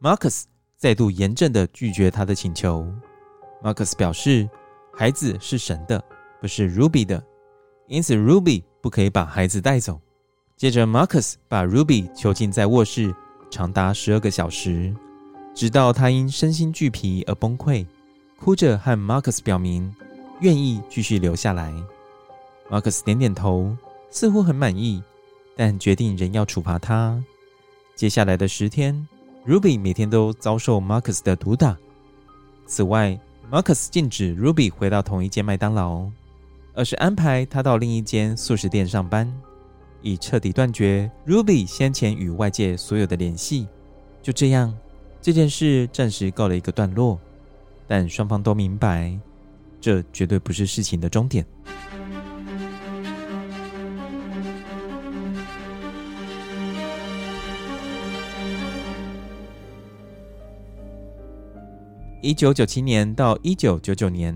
[0.00, 0.44] ，Marcus
[0.76, 2.86] 再度严正的拒绝他的请求。
[3.62, 4.48] Marcus 表示，
[4.92, 6.02] 孩子是神的，
[6.40, 7.22] 不是 Ruby 的，
[7.86, 10.00] 因此 Ruby 不可以把孩子带走。
[10.56, 13.14] 接着，Marcus 把 Ruby 囚禁在卧室
[13.50, 14.94] 长达十二个小时，
[15.54, 17.86] 直到他因身心俱疲而崩溃，
[18.38, 19.94] 哭着和 Marcus 表明
[20.40, 21.72] 愿意继续留下来。
[22.70, 23.76] Marcus 点点头，
[24.10, 25.02] 似乎很满意。
[25.54, 27.22] 但决定仍要处罚他。
[27.94, 29.06] 接下来的十天
[29.46, 31.76] ，Ruby 每天都遭受 Marcus 的毒打。
[32.66, 33.20] 此外
[33.52, 36.08] ，Marcus 禁止 Ruby 回到同一间麦当劳，
[36.72, 39.30] 而是安排他到另一间素食店上班，
[40.00, 43.68] 以彻底断绝 Ruby 先前与外界所有的联系。
[44.22, 44.74] 就这样，
[45.20, 47.20] 这件事暂时告了一个段落。
[47.86, 49.14] 但双方都明白，
[49.78, 51.44] 这绝对不是事情的终点。
[62.24, 64.32] 一九九七年到一九九九年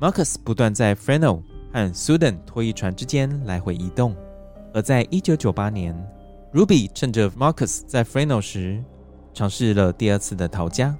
[0.00, 1.40] ，Marcus 不断在 Fresno
[1.72, 4.16] 和 Sudan 拖曳船之间来回移动。
[4.72, 5.96] 而在一九九八年
[6.52, 8.82] ，Ruby 趁着 Marcus 在 Fresno 时，
[9.32, 10.92] 尝试了第二次的逃家。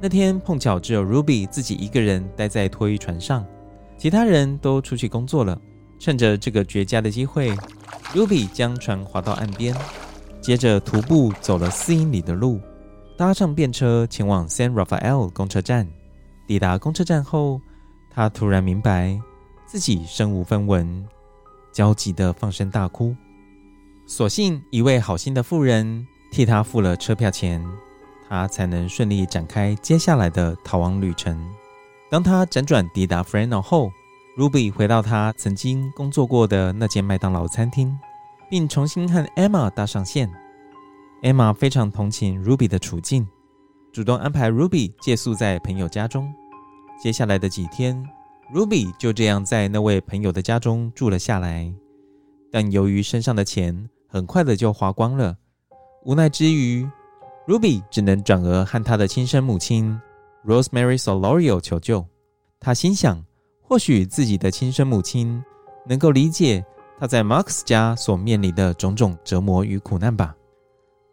[0.00, 3.46] 那天碰巧只有 Ruby 自己一个人待在拖曳船上，
[3.96, 5.56] 其他人都出去工作了。
[6.00, 7.52] 趁着这个绝佳的机会
[8.12, 9.72] ，Ruby 将船划到岸边，
[10.40, 12.60] 接着徒步走了四英里的路。
[13.16, 15.88] 搭上便车前往 San Rafael 公车站，
[16.46, 17.60] 抵达公车站后，
[18.10, 19.16] 他突然明白
[19.66, 21.06] 自己身无分文，
[21.72, 23.14] 焦急地放声大哭。
[24.06, 27.64] 所幸一位好心的妇人替他付了车票钱，
[28.28, 31.40] 他才能顺利展开接下来的逃亡旅程。
[32.10, 33.90] 当他辗转抵达 Fresno 后
[34.36, 37.96] ，Ruby 回到他曾经工作过的那间麦当劳餐厅，
[38.50, 40.28] 并重新和 Emma 搭上线。
[41.24, 43.26] Emma 非常同情 Ruby 的处境，
[43.94, 46.30] 主动安排 Ruby 借宿在朋友家中。
[47.02, 47.96] 接下来的几天
[48.52, 51.72] ，Ruby 就这样在那位朋友的家中住了下来。
[52.52, 55.34] 但由于身上的钱很快的就花光了，
[56.04, 56.86] 无奈之余
[57.48, 59.98] ，Ruby 只能转而和她的亲生母亲
[60.44, 62.04] Rosemary Solorio 求救。
[62.60, 63.24] 她心想，
[63.62, 65.42] 或许自己的亲生母亲
[65.86, 66.62] 能够理解
[67.00, 70.36] 她在 Max 家所面临的种种折磨与苦难吧。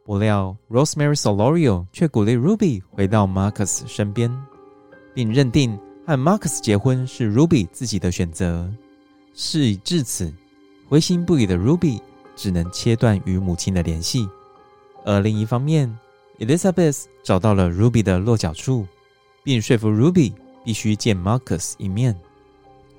[0.04, 4.36] 不料，Rosemary Solorio 却鼓励 Ruby 回到 Marcus 身边，
[5.14, 8.70] 并认定和 Marcus 结婚是 Ruby 自己的选择。
[9.34, 10.34] 事已至此，
[10.90, 12.02] 灰心不已的 Ruby
[12.36, 14.28] 只能切断与母亲的联系。
[15.06, 15.96] 而另一方面
[16.40, 18.88] ，Elizabeth 找到了 Ruby 的落脚处，
[19.44, 20.34] 并说服 Ruby
[20.66, 22.20] 必须见 Marcus 一面。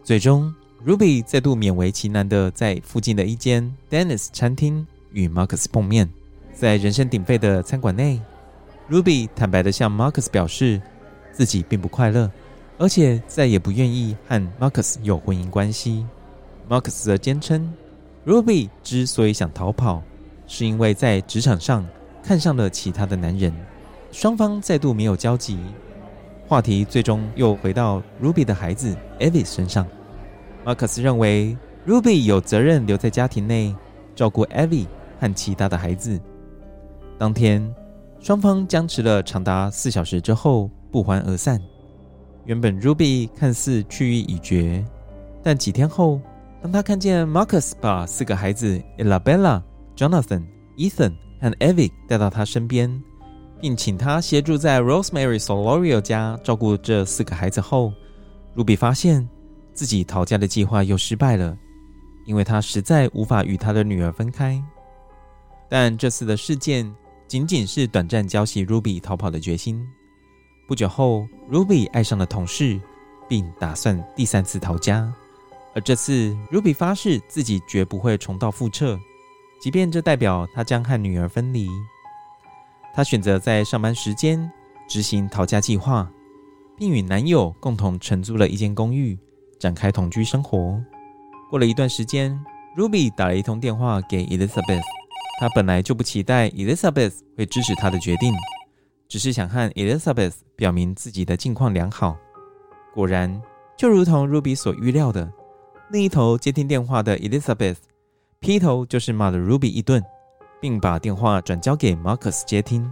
[0.05, 0.55] 最终
[0.87, 6.09] ，Ruby 再度勉为其难地在附近的一间 Dennis 餐厅与 Marcus 碰面。
[6.53, 8.21] 在人声鼎沸的餐馆内
[8.91, 10.81] ，Ruby 坦白的向 Marcus 表示
[11.33, 12.31] 自己并不快乐，
[12.79, 16.07] 而且再也不愿意和 Marcus 有婚姻关系。
[16.69, 17.73] Marcus 则坚称
[18.27, 20.03] ，Ruby 之所以想逃跑，
[20.47, 21.85] 是因为在职场上
[22.23, 23.53] 看上了其他的男人。
[24.13, 25.59] 双方再度没有交集，
[26.47, 29.87] 话题最终又回到 Ruby 的孩子 Evie 身上。
[30.65, 33.75] Marcus 认为 Ruby 有责任留在家庭内
[34.15, 34.87] 照顾 Evie
[35.19, 36.21] 和其他的孩子。
[37.23, 37.73] 当天，
[38.19, 41.57] 双方僵持了长达四小时之后不欢而散。
[42.47, 44.85] 原本 Ruby 看似去意已决，
[45.41, 46.21] 但几天后，
[46.61, 49.63] 当他看见 Marcus 把四个孩子 Elabella、
[49.97, 50.43] Jonathan、
[50.77, 53.01] Ethan 和 Evie 带到他身边，
[53.61, 57.93] 并请他协助在 Rosemary Solorio 家照顾这四个孩子后
[58.57, 59.29] ，Ruby 发现
[59.73, 61.57] 自己逃家的计划又失败了，
[62.27, 64.61] 因为他实在无法与他的女儿分开。
[65.69, 66.93] 但这次的事件，
[67.33, 69.83] 仅仅是短暂浇熄 Ruby 逃跑的决心。
[70.69, 72.79] 不久后，Ruby 爱上了同事，
[73.27, 75.11] 并打算第三次逃家。
[75.75, 79.01] 而这次，Ruby 发誓自己绝不会重蹈覆辙，
[79.63, 81.71] 即便这代表他将和女儿分离。
[82.93, 84.53] 他选择在上班时间
[84.87, 86.07] 执行逃家计划，
[86.77, 89.19] 并与男友共同承租了一间公寓，
[89.59, 90.79] 展开同居生活。
[91.49, 92.39] 过了一段时间
[92.77, 94.83] ，Ruby 打了一通电话给 Elizabeth，
[95.43, 98.33] 她本来就不期待 Elizabeth 会支持她的决定，
[99.09, 102.17] 只是想和 Elizabeth 表明自己的近况良好。
[102.95, 103.43] 果然，
[103.77, 105.29] 就如同 Ruby 所预料的，
[105.91, 107.79] 另一头接听电话的 Elizabeth
[108.39, 110.01] 劈头就是骂了 Ruby 一顿，
[110.61, 112.89] 并把电话转交给 Marcus 接听。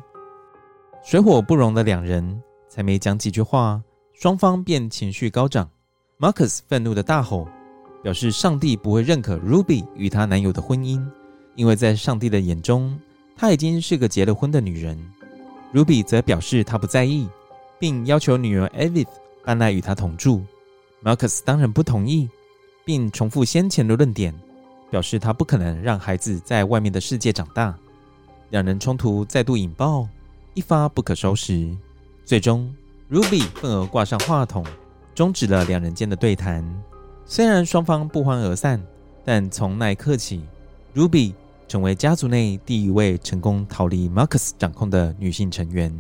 [1.04, 3.80] 水火不容的两人才没讲几句话，
[4.12, 5.70] 双方便情绪高涨。
[6.18, 7.46] Marcus 愤怒的大吼，
[8.02, 11.00] 表示上帝不会认可 Ruby 与她男友的婚姻，
[11.54, 12.98] 因为在上帝的眼中，
[13.36, 14.98] 她已经是个结了婚的女人。
[15.72, 17.28] Ruby 则表示她不在意，
[17.78, 19.08] 并要求女儿 Edith
[19.44, 20.42] 搬来与她同住
[21.02, 22.28] ，Marcus 当然不同意，
[22.84, 24.34] 并重复先前的论点，
[24.90, 27.74] 表示他不可能让孩子在外面的世界长大。
[28.50, 30.08] 两人冲突再度引爆，
[30.54, 31.70] 一发不可收拾。
[32.24, 32.74] 最终
[33.08, 34.64] ，Ruby 愤而挂上话筒，
[35.14, 36.64] 终止了两人间的对谈。
[37.24, 38.82] 虽然双方不欢而散，
[39.24, 40.42] 但从那一刻起
[40.94, 41.34] ，Ruby
[41.68, 45.92] 成为家族内第一位成功逃离 Marcus 掌控的女性成员。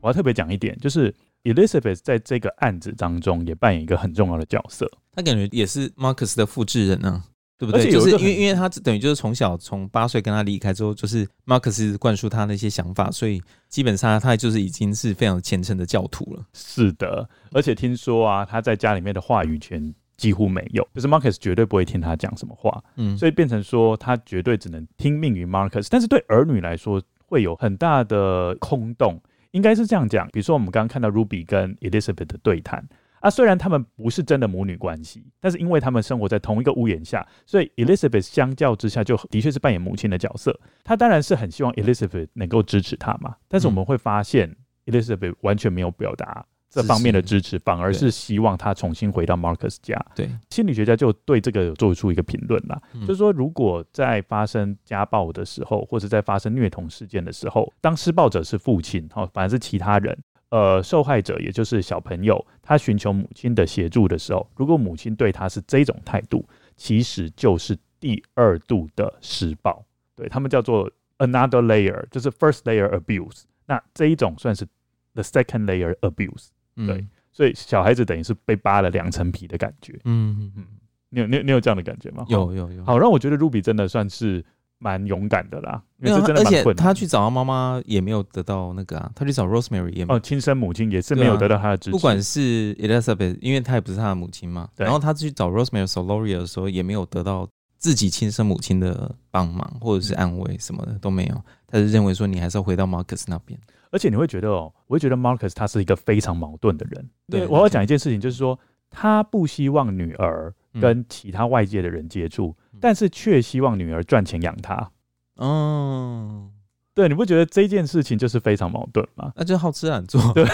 [0.00, 1.14] 我要特别讲一点，就是。
[1.44, 7.24] Elizabeth 在这个案子当中也扮演一个很重要的角色，她感觉也是 Marcus 的复制人呢、啊，
[7.56, 7.90] 对不对？
[7.90, 16.44] 就是因为，因为他等于就是从小从八岁跟他离开之后，就是 Marcus 灌输他那些想法，所以基本上他就是已经是非常虔诚的教徒了。
[16.52, 29.18] 是的，而且听说啊，他在家里面的话语权几乎没有，就是 Marcus 绝对不会听他讲什么话，嗯，所以变成说他绝对只能听命于 Marcus，但是对儿女来说会有很大的空洞。
[29.52, 32.86] 应该是这样讲，比如说我们刚刚看到 Ruby 跟 Elizabeth 的对谈
[33.20, 40.60] 啊，虽然他们不是真的母女关系，但是因为他们生活在同一个屋檐下，所以 Elizabeth 相较之下就的确是扮演母亲的角色。
[40.84, 44.54] 他当然是很希望 Elizabeth 能够支持他嘛，但是我们会发现
[44.84, 46.44] Elizabeth 完全没有表达。
[46.70, 49.98] 这方面的支持，反而是希望他重新回到 Marcus 家。
[50.14, 60.16] 对，心理学家就对这个有做出一个评论啦，就是说，如果在发生家暴的时候，或者在发生虐童事件的时候，当施暴者是父亲，哈，反而是其他人，
[60.50, 66.46] 呃，受害者也就是小朋友，他寻求母亲的协助的时候，如果母亲对他是这种态度，
[66.76, 69.82] 其实就是第二度的施暴，
[70.14, 74.66] 对，他们叫做 another layer，就是 first layer abuse，那这一种算是
[75.14, 76.48] the second layer abuse。
[76.86, 79.98] 对，所以小孩子等于是被扒了两层皮的感觉。
[80.04, 80.64] 嗯嗯嗯，
[81.10, 82.24] 你有你有你有这样的感觉吗？
[82.28, 82.84] 有有有。
[82.84, 84.44] 好，让我觉得 Ruby 真的算是
[84.78, 86.70] 蛮勇敢的啦，因为这真的蛮困难的。
[86.70, 91.90] 而且他去找他妈妈也没有得到那个啊，他去找 Rosemary 也没有哦，亲生母亲也是没有得到他的支持。
[91.90, 94.68] 不管是 Elizabeth，因为他也不是他的母亲嘛。
[94.76, 101.42] 然后他去找 Rosemary Soloria 的时候，也没有得到自己亲生母亲的帮忙或者是安慰什么的都没有。
[101.66, 103.58] 他就认为说你还是要回到 Marcus 那边。
[103.90, 107.10] 而且你会觉得哦，我会觉得 Marcus 他是一个非常矛盾的人。
[107.28, 108.58] 对，我要讲一件事情，就是说
[108.90, 114.90] 他不希望女儿跟其他外界的人接触，嗯、但是却希望女儿赚钱养他。
[115.36, 116.50] 嗯，
[116.94, 119.32] 对，你不觉得这件事情就是非常矛盾吗？
[119.36, 120.20] 那就好吃懒做。
[120.32, 120.44] 对。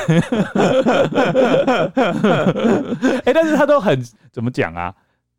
[3.24, 3.99] 哎，但是他都很
[4.30, 4.95] 怎么讲啊？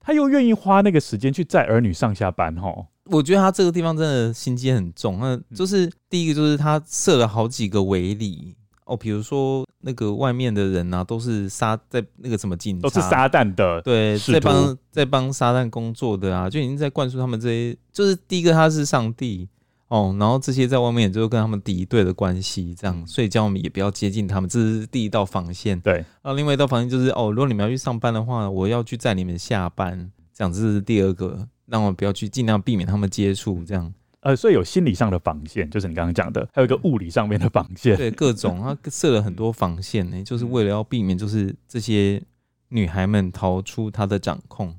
[0.05, 2.85] 他又愿意花那个时间去载儿女上下班，哦。
[3.05, 5.19] 我觉得他这个地方真的心机很重。
[5.19, 17.77] 那就是第一个，就是他设了好几个围篱哦，比如说那个外面的人啊，都是撒在那个什么警察，都是撒旦的，对，在帮在帮撒旦工作的啊，就已经在灌输他们这些。
[17.91, 19.49] 就是第一个他是上帝
[19.95, 25.79] 哦，然后这些在外面也就跟他们敌对的关系，这样，所以叫我们也不要接近他们，这是第一道防线。
[25.79, 30.11] 对，然后另外一道防线就是哦，如果你们要去上班的话，我要去载你们下班。
[30.33, 33.93] 这样这是第二个，让我不要去尽量避免他们接触，这样。
[34.19, 37.95] 呃，所以有心理上的防线，就是你刚刚讲的，还有一个物理上面的防线。
[37.95, 42.21] 对， 各种他设了很多防线呢，就是为了要避免，就是这些
[42.67, 44.75] 女孩们逃出他的掌控。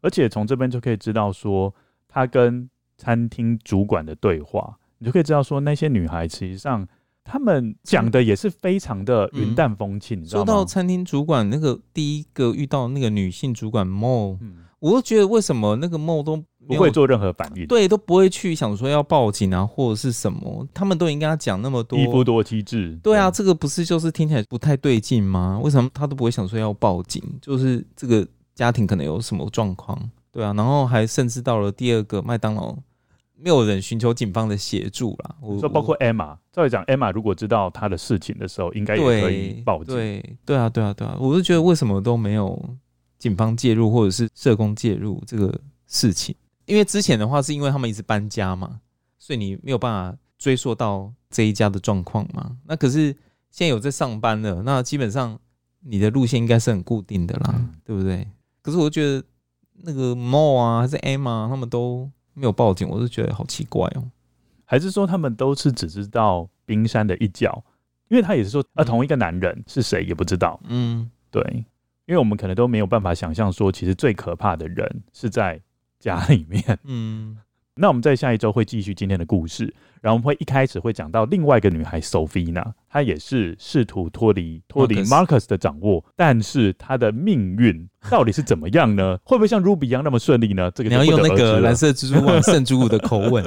[0.00, 1.74] 而且从这边就可以知道说，
[2.06, 6.86] 他跟餐厅主管的对话，你就可以知道说，那些女孩实际上。
[7.30, 10.46] 他们讲的也是非常的云淡风轻，你知道吗？
[10.46, 14.38] 说到餐厅主管那个第一个遇到那个女性主管 Mo，
[14.78, 25.60] 我都觉得为什么那个 Mo 都不会做任何反应，对，都不会去想说要报警啊或者是什么，他们都已经跟他讲那么多，一夫多妻制，对啊，这个不是就是听起来不太对劲吗？
[25.62, 27.22] 为什么他都不会想说要报警？
[27.42, 30.00] 就是这个家庭可能有什么状况，
[30.32, 32.74] 对啊，然后还甚至到了第二个麦当劳。
[33.40, 35.36] 没有人寻求警方的协助啦。
[35.40, 39.94] 我说包括 Emma，照理讲，Emma 如果知道他的事情的时候，应该也可以报警。
[39.94, 41.16] 对，对啊，对啊，对啊。
[41.20, 42.76] 我就觉得为什么都没有
[43.18, 45.52] 警方介入，或者是社工介入这个
[45.86, 46.34] 事情？
[46.66, 48.80] 因为之前的话是因为他们一直搬家嘛，
[49.18, 52.56] 所以你没有办法追溯到这一家的状况嘛。
[52.66, 53.06] 那可是
[53.50, 55.38] 现在有在上班了，那基本上
[55.80, 58.26] 你的路线应该是很固定的啦，嗯、对不对？
[58.60, 59.24] 可是我觉得
[59.84, 64.04] 那个 Mo 啊，还是 Emma，他们都没有报警，我就觉得好奇怪哦。
[64.64, 67.64] 还是说他们都是只知道冰山的一角？
[68.08, 70.58] 因为他也是说，啊，同一个男人是谁也不知道。
[70.68, 71.42] 嗯，对，
[72.06, 75.60] 因为我们可能都没有办法想象说，其实最可怕的人是在
[75.98, 76.78] 家里面。
[76.84, 77.36] 嗯。
[77.80, 89.18] 那我们在下一周会继续今天的故事，然后我们会一开始会讲到另外一个女孩 Sophina，她也是试图脱离脱离 Marcus 的掌握，但是她的命运到底是怎么样呢？
[89.24, 90.70] 会不会像 Ruby 一样那么顺利呢？
[90.74, 93.44] 这个你要用那个蓝色蜘蛛网圣主舞的口吻，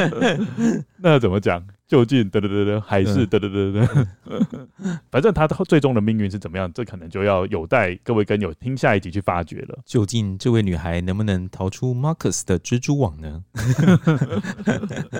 [0.98, 1.64] 那怎么讲？
[1.86, 4.06] 究竟得得得得还是得得得得？
[5.12, 6.72] 反正他最终的命运是怎么样？
[6.72, 9.78] 这可能就要有待各位跟友听下一集去发掘了。
[9.84, 13.44] 究竟这位女孩能不能逃出 Marcus 的蜘蛛网呢？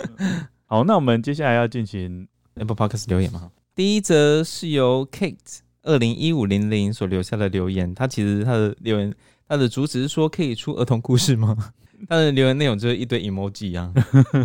[0.66, 3.50] 好，那我们接下来要进行 Apple Podcast 留言吗？
[3.74, 7.94] 第一则是由 Kate 二零一五零零所留下的留言。
[7.94, 9.14] 他其实他的留言，
[9.48, 11.56] 他的主旨是说可以出儿童故事吗？
[12.08, 13.92] 他的留言内容就是一堆 emoji 啊。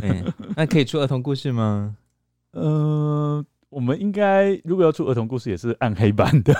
[0.56, 1.96] 那可以出儿童故事吗？
[2.52, 6.56] 呃，我们应该如果要出儿童故事，也是暗黑版的，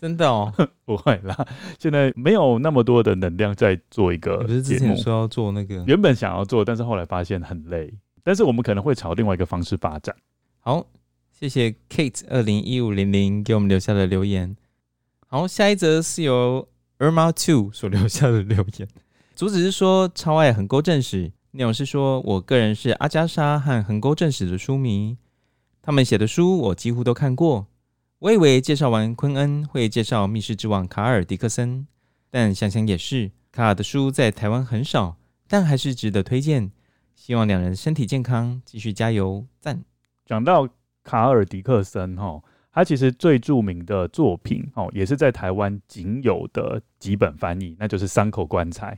[0.00, 0.52] 真的哦，
[0.84, 1.36] 不会啦。
[1.78, 4.36] 现在没有那么多的能量在做一个。
[4.38, 7.92] 不是之前说要做那个，原本想要做，但是后来发现很累。
[8.24, 10.16] 但是我们可能会朝另外一个方式发展。
[10.58, 10.86] 好，
[11.30, 14.56] 谢谢 Kate 二零一五零零给我们留下的留言。
[15.28, 16.66] 好，下一则是由
[16.98, 18.88] Irma Two 所留下的留言，
[19.36, 25.18] 主旨是说超爱横沟正史，内容是说我个人是阿加莎和横沟正史的书迷。
[25.82, 27.66] 他们写的书我几乎都看过。
[28.20, 31.86] 我以为介绍完昆恩会介绍密室之王卡尔迪克森，
[32.30, 36.70] 但想想也是，卡尔的书在台湾很少，但还是值得推荐。
[37.14, 39.46] 希望两人身体健康，继续加油！
[39.60, 39.82] 赞。
[40.26, 40.68] 讲到
[41.02, 48.94] 卡尔迪克森哈，他其实最著名的作品哦，也是在台湾仅有的几本翻译，那就是《三口棺材》，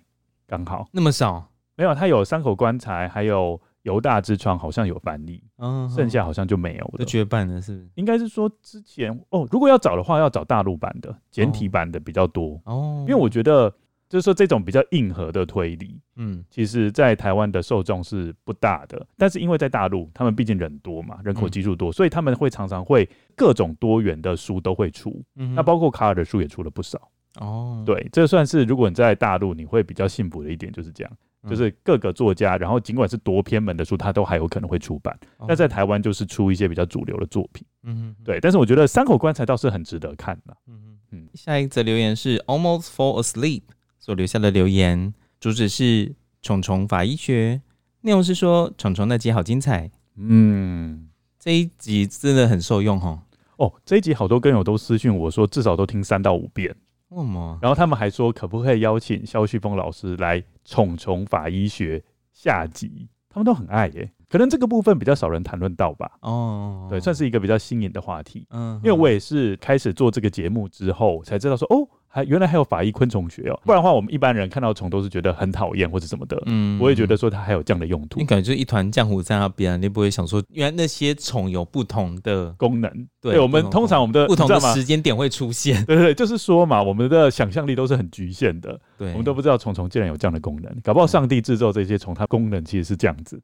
[0.46, 1.52] 刚好那么少？
[1.76, 3.60] 没有，他有《三口棺材》，还有。
[3.82, 7.88] 犹大之窗好像有翻译，嗯，剩下好像就没有了，绝版了，是不是？
[7.94, 13.04] 应该是说之前哦，如果要找的话，要找大陆版的简体版的比较多哦。
[13.06, 13.72] 因为我觉得，
[14.08, 19.06] 就是说这种比较硬核的推理，嗯，其实在台湾的受众是不大的。
[19.16, 25.22] 但是因为在大陆，他们毕竟人多嘛，人口基数多，所以他们会常常会各种多元的书都会出。
[25.36, 27.82] 嗯，那包括卡尔的书也出了不少哦。
[27.86, 31.12] 对，这算是如果你在大陆，你会比较幸福的一点就是这样。
[31.48, 35.16] 就是各个作家，然后尽管是多偏门的书，他都还有可能会出版。
[35.46, 38.40] 那在台湾就是出一些比较主流的作品，嗯对。
[38.40, 41.28] 但是我觉得《三口棺材》倒是很值得看的，嗯嗯。
[41.34, 43.62] 下一则留言是 Almost Fall Asleep
[44.06, 47.60] 所留下的留言，主旨是虫虫法医学，
[48.02, 51.08] 内容是说虫虫那集好精彩，嗯，
[51.40, 53.20] 这一集真的很受用哈。
[53.56, 56.72] 哦，这一集好多跟友都私讯我说，至少都听三到五遍。
[57.08, 57.58] 为什么？
[57.60, 61.98] 然后他们还说，可不可以邀请肖旭峰老师来《虫虫法医学》
[62.32, 63.08] 下集？
[63.28, 64.08] 他们都很爱耶。
[64.28, 66.12] 可能这个部分比较少人谈论到吧。
[66.20, 68.46] 哦，对，算是一个比较新颖的话题。
[68.50, 71.88] 嗯，因为我也是开始做这个节目之后才知道说，哦。
[72.16, 76.42] 还原来还有法医昆虫学哦，不然的话，我们一般人看到虫都是觉得很讨厌或者什么的。
[76.46, 78.18] 嗯，我也觉得说它还有这样的用途。
[78.18, 82.90] 你感觉就一团浆糊在那边，你不会想说，原来那些虫有不同的功能。
[83.20, 85.84] 对，对我们通常我们的不同的时间点会出现。
[85.84, 88.80] 对对对，就是说嘛，我们的想象力都是很局限的。
[88.96, 90.74] 对，我们都不知道虫虫竟然有这样的功能。
[90.82, 93.38] 搞不好上帝制造这些虫，它功能其实是这样子，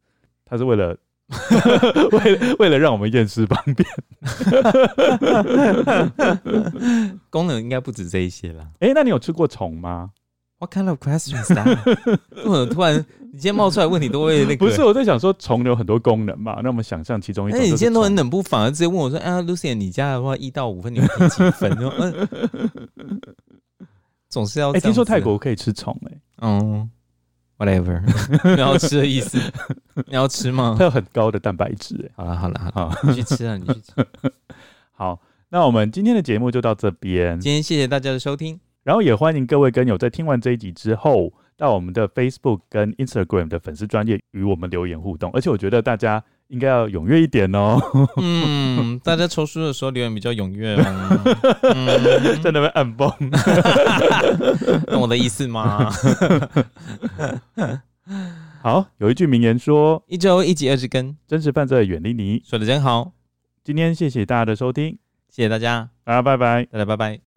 [0.47, 0.97] 它是为了。
[2.13, 3.89] 为了为了让我们验尸方便，
[7.31, 8.63] 功能应该不止这一些了。
[8.81, 10.11] 哎、欸，那你有吃过虫吗
[10.59, 12.69] ？What kind of questions that？
[12.69, 14.67] 突然你今天冒出来问题都会那个？
[14.67, 17.61] 不是，我在想说虫有很多功能嘛，那我们想象其中一种。
[17.61, 21.77] 那你今天都很冷不防，直接问我说：“啊，Lucien，你家的话一到五分，你会评几分？”
[24.29, 26.89] 总是要哎、欸，听说泰国可以吃虫哎、欸，嗯。
[27.63, 28.03] Whatever，
[28.57, 29.39] 你要吃的意思？
[30.09, 30.75] 你要吃吗？
[30.77, 32.11] 它有很高的蛋白质。
[32.17, 33.93] 好了好了好了，你去吃啊，你去吃。
[34.91, 37.39] 好，那我们今天的节目就到这边。
[37.39, 45.31] 今天谢谢大家的收听，然后也欢迎各位跟友在听完这一集之后，到我们的 Facebook 跟 Instagram 的粉丝专业与我们留言互动。
[45.33, 46.25] 而且我觉得大家。
[46.53, 47.81] 应该要踊跃一点哦。
[48.19, 50.85] 嗯，大家抽书的时候留言比较踊跃哦。
[52.45, 53.11] 在那边按蹦，
[54.87, 55.91] 懂我的意思吗？
[58.63, 63.13] 好，有一句名言说：“一周一集二十更，真实犯罪远离你。”说的真好。
[63.65, 64.99] 今天谢谢大家的收听，
[65.31, 67.32] 谢谢大家，大家拜拜，大家拜拜。